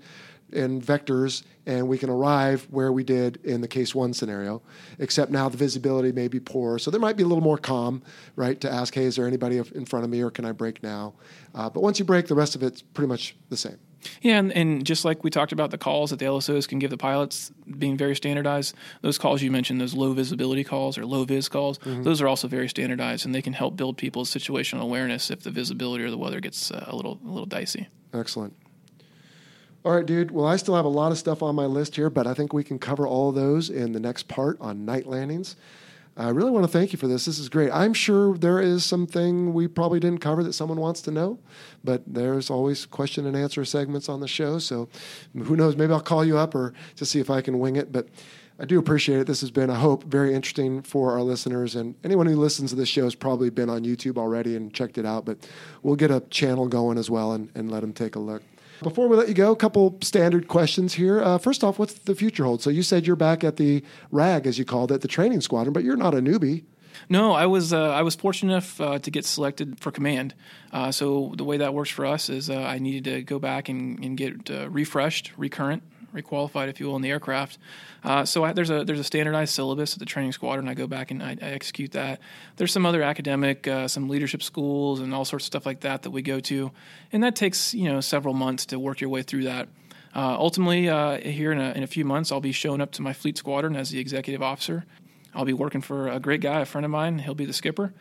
[0.54, 4.62] and vectors, and we can arrive where we did in the case one scenario,
[5.00, 6.80] except now the visibility may be poor.
[6.80, 8.02] So there might be a little more comm,
[8.36, 10.84] right, to ask, hey, is there anybody in front of me or can I break
[10.84, 11.14] now?
[11.54, 13.78] Uh, but once you break, the rest of it's pretty much the same.
[14.22, 16.90] Yeah, and, and, just like we talked about the calls that the LSOs can give
[16.90, 21.24] the pilots being very standardized, those calls you mentioned, those low visibility calls or low
[21.24, 22.04] vis calls, mm-hmm.
[22.04, 25.52] those are also very standardized, and they can help build people's situational awareness if the
[25.52, 27.88] visibility or the weather gets uh, a little a little dicey.
[28.14, 28.54] Excellent.
[29.86, 30.32] All right, dude.
[30.32, 32.54] Well, I still have a lot of stuff on my list here, but I think
[32.54, 35.58] we can cover all those in the next part on night landings.
[36.16, 37.26] I really want to thank you for this.
[37.26, 37.70] This is great.
[37.72, 41.38] I'm sure there is something we probably didn't cover that someone wants to know,
[41.84, 44.58] but there's always question and answer segments on the show.
[44.58, 44.88] So
[45.34, 45.76] who knows?
[45.76, 47.92] Maybe I'll call you up or to see if I can wing it.
[47.92, 48.08] But
[48.60, 49.28] I do appreciate it.
[49.28, 51.76] This has been, I hope, very interesting for our listeners.
[51.76, 54.98] And anyone who listens to this show has probably been on YouTube already and checked
[54.98, 55.26] it out.
[55.26, 55.40] But
[55.82, 58.44] we'll get a channel going as well and, and let them take a look.
[58.82, 61.22] Before we let you go, a couple standard questions here.
[61.22, 62.62] Uh, first off, what's the future hold?
[62.62, 65.74] So you said you're back at the RAG, as you called it, the training squadron,
[65.74, 66.64] but you're not a newbie.
[67.10, 70.36] No, I was uh, I was fortunate enough uh, to get selected for command.
[70.72, 73.70] Uh, so the way that works for us is uh, I needed to go back
[73.70, 77.58] and, and get uh, refreshed, recurrent, requalified, if you will, in the aircraft.
[78.04, 80.68] Uh, so I, there's a there's a standardized syllabus at the training squadron.
[80.68, 82.20] I go back and I, I execute that.
[82.58, 86.04] There's some other academic, uh, some leadership schools, and all sorts of stuff like that
[86.04, 86.72] that we go to,
[87.12, 89.68] and that takes you know several months to work your way through that.
[90.16, 93.02] Uh, ultimately, uh, here in a, in a few months, I'll be showing up to
[93.02, 94.86] my fleet squadron as the executive officer.
[95.34, 97.20] I'll be working for a great guy, a friend of mine.
[97.20, 97.94] He'll be the skipper.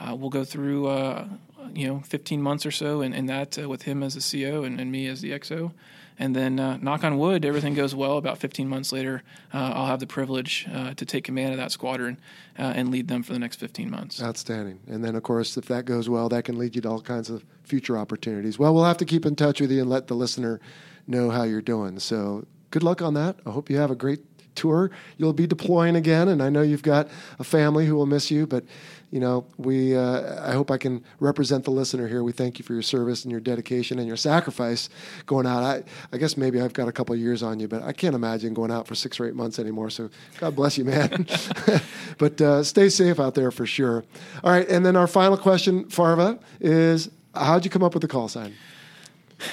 [0.00, 1.28] Uh, we'll go through uh,
[1.74, 4.80] you know 15 months or so in, in that with him as the CO and,
[4.80, 5.72] and me as the XO
[6.18, 8.18] and then, uh, knock on wood, everything goes well.
[8.18, 9.22] About 15 months later,
[9.54, 12.18] uh, I'll have the privilege uh, to take command of that squadron
[12.58, 14.22] uh, and lead them for the next 15 months.
[14.22, 14.80] Outstanding.
[14.88, 17.30] And then, of course, if that goes well, that can lead you to all kinds
[17.30, 18.58] of future opportunities.
[18.58, 20.60] Well, we'll have to keep in touch with you and let the listener
[21.06, 21.98] know how you're doing.
[21.98, 23.36] So, good luck on that.
[23.46, 24.20] I hope you have a great
[24.58, 24.90] tour.
[25.16, 28.46] You'll be deploying again, and I know you've got a family who will miss you,
[28.46, 28.64] but
[29.10, 32.22] you know, we uh, I hope I can represent the listener here.
[32.22, 34.90] We thank you for your service and your dedication and your sacrifice
[35.24, 35.62] going out.
[35.62, 35.82] I,
[36.12, 38.70] I guess maybe I've got a couple years on you, but I can't imagine going
[38.70, 39.88] out for six or eight months anymore.
[39.88, 41.26] So God bless you, man.
[42.18, 44.04] but uh, stay safe out there for sure.
[44.44, 48.08] All right, and then our final question, Farva, is how'd you come up with the
[48.08, 48.54] call sign?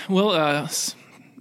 [0.09, 0.67] Well, uh,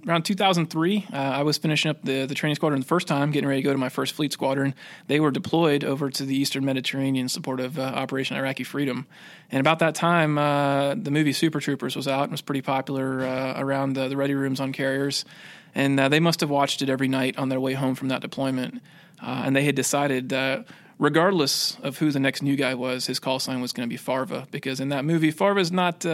[0.07, 3.47] around 2003, uh, I was finishing up the, the training squadron the first time, getting
[3.47, 4.75] ready to go to my first fleet squadron.
[5.07, 9.07] They were deployed over to the Eastern Mediterranean in support of uh, Operation Iraqi Freedom.
[9.51, 13.25] And about that time, uh, the movie Super Troopers was out and was pretty popular
[13.25, 15.25] uh, around the, the, ready rooms on carriers.
[15.73, 18.21] And uh, they must have watched it every night on their way home from that
[18.21, 18.81] deployment.
[19.21, 20.33] Uh, and they had decided
[20.97, 23.97] regardless of who the next new guy was, his call sign was going to be
[23.97, 26.05] Farva because in that movie, Farva's not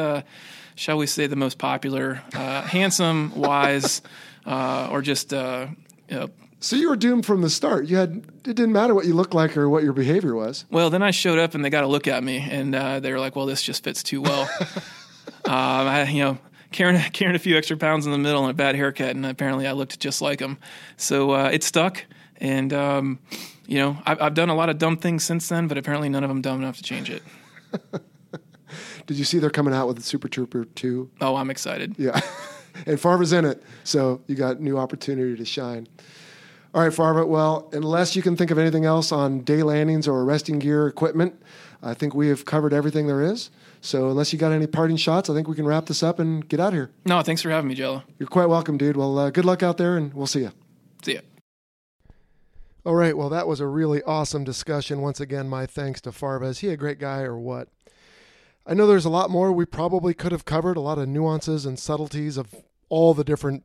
[0.76, 4.02] shall we say, the most popular, uh, handsome, wise,
[4.46, 5.34] uh, or just.
[5.34, 5.68] Uh,
[6.10, 7.88] you know, so you were doomed from the start.
[7.88, 10.66] You had it didn't matter what you looked like or what your behavior was.
[10.70, 13.12] Well, then I showed up and they got to look at me, and uh, they
[13.12, 14.50] were like, "Well, this just fits too well."
[15.46, 16.38] um, I, you know,
[16.72, 19.68] carrying carrying a few extra pounds in the middle and a bad haircut, and apparently
[19.68, 20.58] I looked just like him.
[20.98, 22.06] So uh, it stuck
[22.38, 23.20] And um,
[23.68, 26.24] you know, I've, I've done a lot of dumb things since then, but apparently none
[26.24, 27.24] of them dumb enough to change it.
[29.06, 31.10] Did you see they're coming out with Super Trooper 2?
[31.22, 31.96] Oh, I'm excited.
[31.98, 32.20] Yeah.
[32.86, 35.88] and Farva's in it, so you got new opportunity to shine.
[36.74, 37.26] All right, Farva.
[37.26, 41.42] Well, unless you can think of anything else on day landings or arresting gear equipment,
[41.84, 43.50] I think we have covered everything there is.
[43.82, 46.48] So unless you got any parting shots, I think we can wrap this up and
[46.48, 46.92] get out of here.
[47.06, 48.04] No, thanks for having me, Jello.
[48.20, 48.96] You're quite welcome, dude.
[48.96, 50.52] Well, uh, good luck out there, and we'll see you.
[51.04, 51.22] See ya.
[52.86, 53.18] All right.
[53.18, 55.02] Well, that was a really awesome discussion.
[55.02, 56.46] Once again, my thanks to Farva.
[56.46, 57.68] Is he a great guy or what?
[58.66, 61.66] I know there's a lot more we probably could have covered, a lot of nuances
[61.66, 62.54] and subtleties of
[62.90, 63.64] all the different,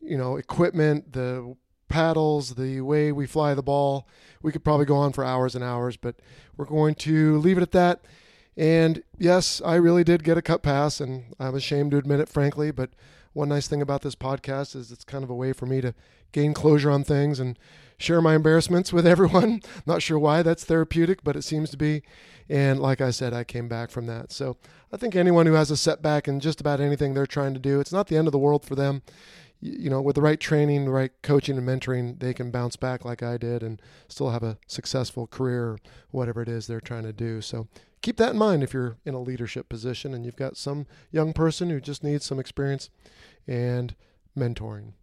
[0.00, 1.56] you know, equipment, the
[1.88, 4.06] paddles, the way we fly the ball.
[4.40, 6.16] We could probably go on for hours and hours, but
[6.56, 8.04] we're going to leave it at that.
[8.56, 12.28] And yes, I really did get a cut pass, and I'm ashamed to admit it,
[12.28, 12.70] frankly.
[12.70, 12.90] But
[13.32, 15.94] one nice thing about this podcast is it's kind of a way for me to
[16.32, 17.58] gain closure on things and
[17.98, 19.62] share my embarrassments with everyone.
[19.86, 22.02] Not sure why that's therapeutic, but it seems to be.
[22.48, 24.32] And like I said, I came back from that.
[24.32, 24.56] So
[24.92, 27.80] I think anyone who has a setback in just about anything they're trying to do,
[27.80, 29.02] it's not the end of the world for them.
[29.60, 33.04] You know, with the right training, the right coaching and mentoring, they can bounce back
[33.04, 35.78] like I did and still have a successful career
[36.10, 37.40] whatever it is they're trying to do.
[37.40, 37.68] So
[38.02, 41.32] keep that in mind if you're in a leadership position and you've got some young
[41.32, 42.90] person who just needs some experience
[43.46, 43.94] and
[44.36, 44.94] mentoring.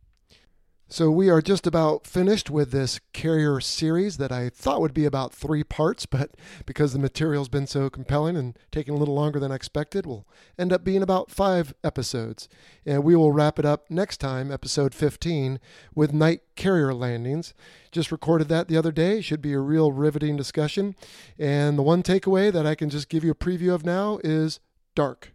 [0.92, 5.06] So we are just about finished with this carrier series that I thought would be
[5.06, 6.32] about three parts, but
[6.66, 10.26] because the material's been so compelling and taking a little longer than I expected, will
[10.58, 12.50] end up being about five episodes.
[12.88, 15.60] And we will wrap it up next time, episode 15,
[15.94, 17.54] with night carrier landings.
[17.92, 19.22] Just recorded that the other day.
[19.22, 20.96] Should be a real riveting discussion.
[21.38, 24.60] And the one takeaway that I can just give you a preview of now is
[24.96, 25.34] dark.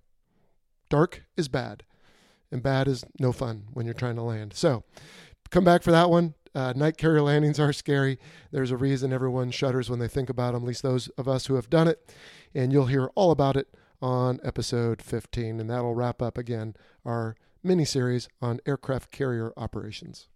[0.88, 1.84] Dark is bad,
[2.50, 4.52] and bad is no fun when you're trying to land.
[4.54, 4.82] So,
[5.54, 6.34] come back for that one.
[6.52, 8.18] Uh, night carrier landings are scary.
[8.50, 11.46] There's a reason everyone shudders when they think about them, at least those of us
[11.46, 12.12] who have done it.
[12.52, 13.68] And you'll hear all about it
[14.02, 15.60] on episode 15.
[15.60, 16.74] And that'll wrap up again
[17.04, 20.26] our mini series on aircraft carrier operations.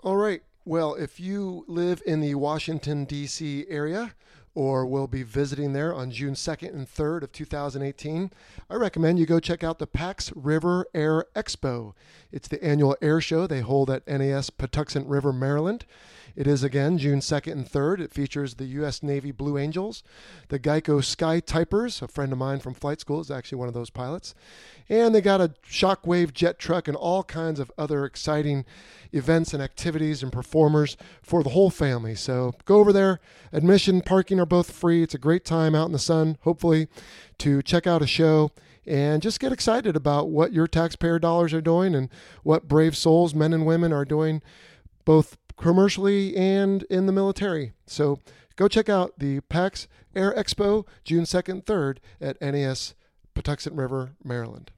[0.00, 0.42] All right.
[0.64, 3.66] Well, if you live in the Washington, D.C.
[3.68, 4.14] area,
[4.54, 8.30] or will be visiting there on June 2nd and 3rd of 2018,
[8.68, 11.94] I recommend you go check out the Pax River Air Expo.
[12.30, 15.84] It's the annual air show they hold at NAS Patuxent River, Maryland.
[16.34, 18.00] It is again June 2nd and 3rd.
[18.00, 19.02] It features the U.S.
[19.02, 20.02] Navy Blue Angels,
[20.48, 23.74] the Geico Sky Typers, a friend of mine from flight school is actually one of
[23.74, 24.34] those pilots,
[24.88, 28.64] and they got a Shockwave jet truck and all kinds of other exciting
[29.12, 32.14] events and activities and performers for the whole family.
[32.14, 33.20] So go over there.
[33.52, 35.02] Admission, parking are both free.
[35.02, 36.88] It's a great time out in the sun, hopefully,
[37.38, 38.52] to check out a show
[38.86, 42.08] and just get excited about what your taxpayer dollars are doing and
[42.42, 44.42] what brave souls, men and women, are doing
[45.04, 47.72] both commercially and in the military.
[47.86, 48.18] So
[48.56, 52.94] go check out the PAX Air Expo June 2nd, 3rd at NAS
[53.34, 54.70] Patuxent River, Maryland.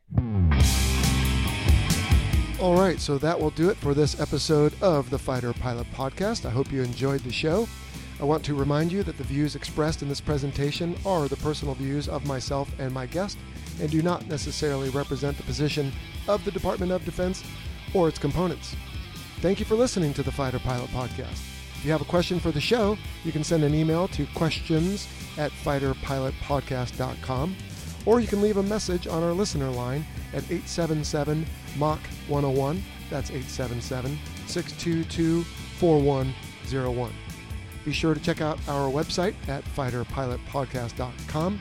[2.60, 6.46] All right, so that will do it for this episode of the Fighter Pilot Podcast.
[6.46, 7.68] I hope you enjoyed the show.
[8.20, 11.74] I want to remind you that the views expressed in this presentation are the personal
[11.74, 13.38] views of myself and my guest
[13.80, 15.92] and do not necessarily represent the position
[16.28, 17.42] of the Department of Defense
[17.92, 18.76] or its components.
[19.41, 21.43] Thank you for listening to the Fighter Pilot Podcast.
[21.76, 25.07] If you have a question for the show, you can send an email to questions
[25.37, 27.57] at fighterpilotpodcast.com
[28.07, 32.82] or you can leave a message on our listener line at 877 Mach 101.
[33.11, 37.12] That's 877 622 4101.
[37.85, 41.59] Be sure to check out our website at fighterpilotpodcast.com.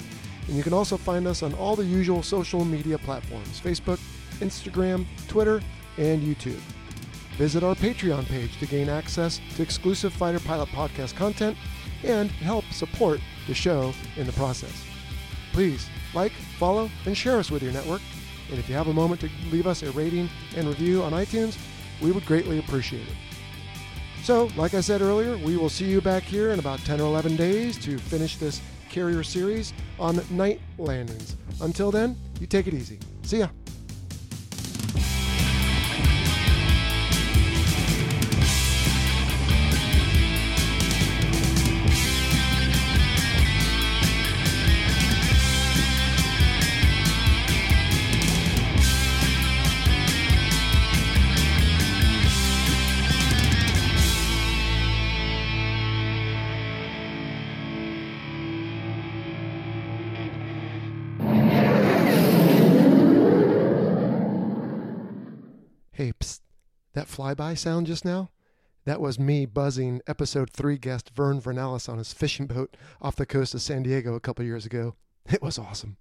[0.47, 3.99] And you can also find us on all the usual social media platforms Facebook,
[4.39, 5.61] Instagram, Twitter,
[5.97, 6.59] and YouTube.
[7.37, 11.57] Visit our Patreon page to gain access to exclusive Fighter Pilot podcast content
[12.03, 14.85] and help support the show in the process.
[15.51, 18.01] Please like, follow, and share us with your network.
[18.49, 21.57] And if you have a moment to leave us a rating and review on iTunes,
[22.01, 23.15] we would greatly appreciate it.
[24.23, 27.05] So, like I said earlier, we will see you back here in about 10 or
[27.05, 31.35] 11 days to finish this carrier series on night landings.
[31.61, 32.99] Until then, you take it easy.
[33.23, 33.47] See ya.
[67.23, 68.29] Flyby sound just now?
[68.85, 73.25] That was me buzzing episode three guest Vern Vernalis on his fishing boat off the
[73.25, 74.95] coast of San Diego a couple years ago.
[75.31, 75.95] It was awesome.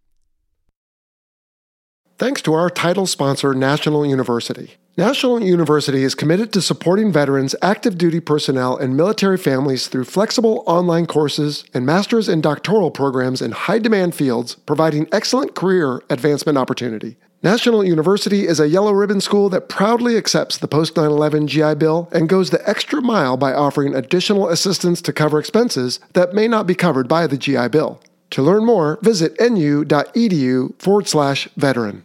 [2.19, 4.75] Thanks to our title sponsor, National University.
[4.97, 10.65] National University is committed to supporting veterans, active duty personnel, and military families through flexible
[10.67, 16.59] online courses and master's and doctoral programs in high demand fields, providing excellent career advancement
[16.59, 17.17] opportunity.
[17.45, 21.75] National University is a yellow ribbon school that proudly accepts the post 9 11 GI
[21.75, 26.47] Bill and goes the extra mile by offering additional assistance to cover expenses that may
[26.47, 28.01] not be covered by the GI Bill.
[28.31, 32.05] To learn more, visit nu.edu forward slash veteran.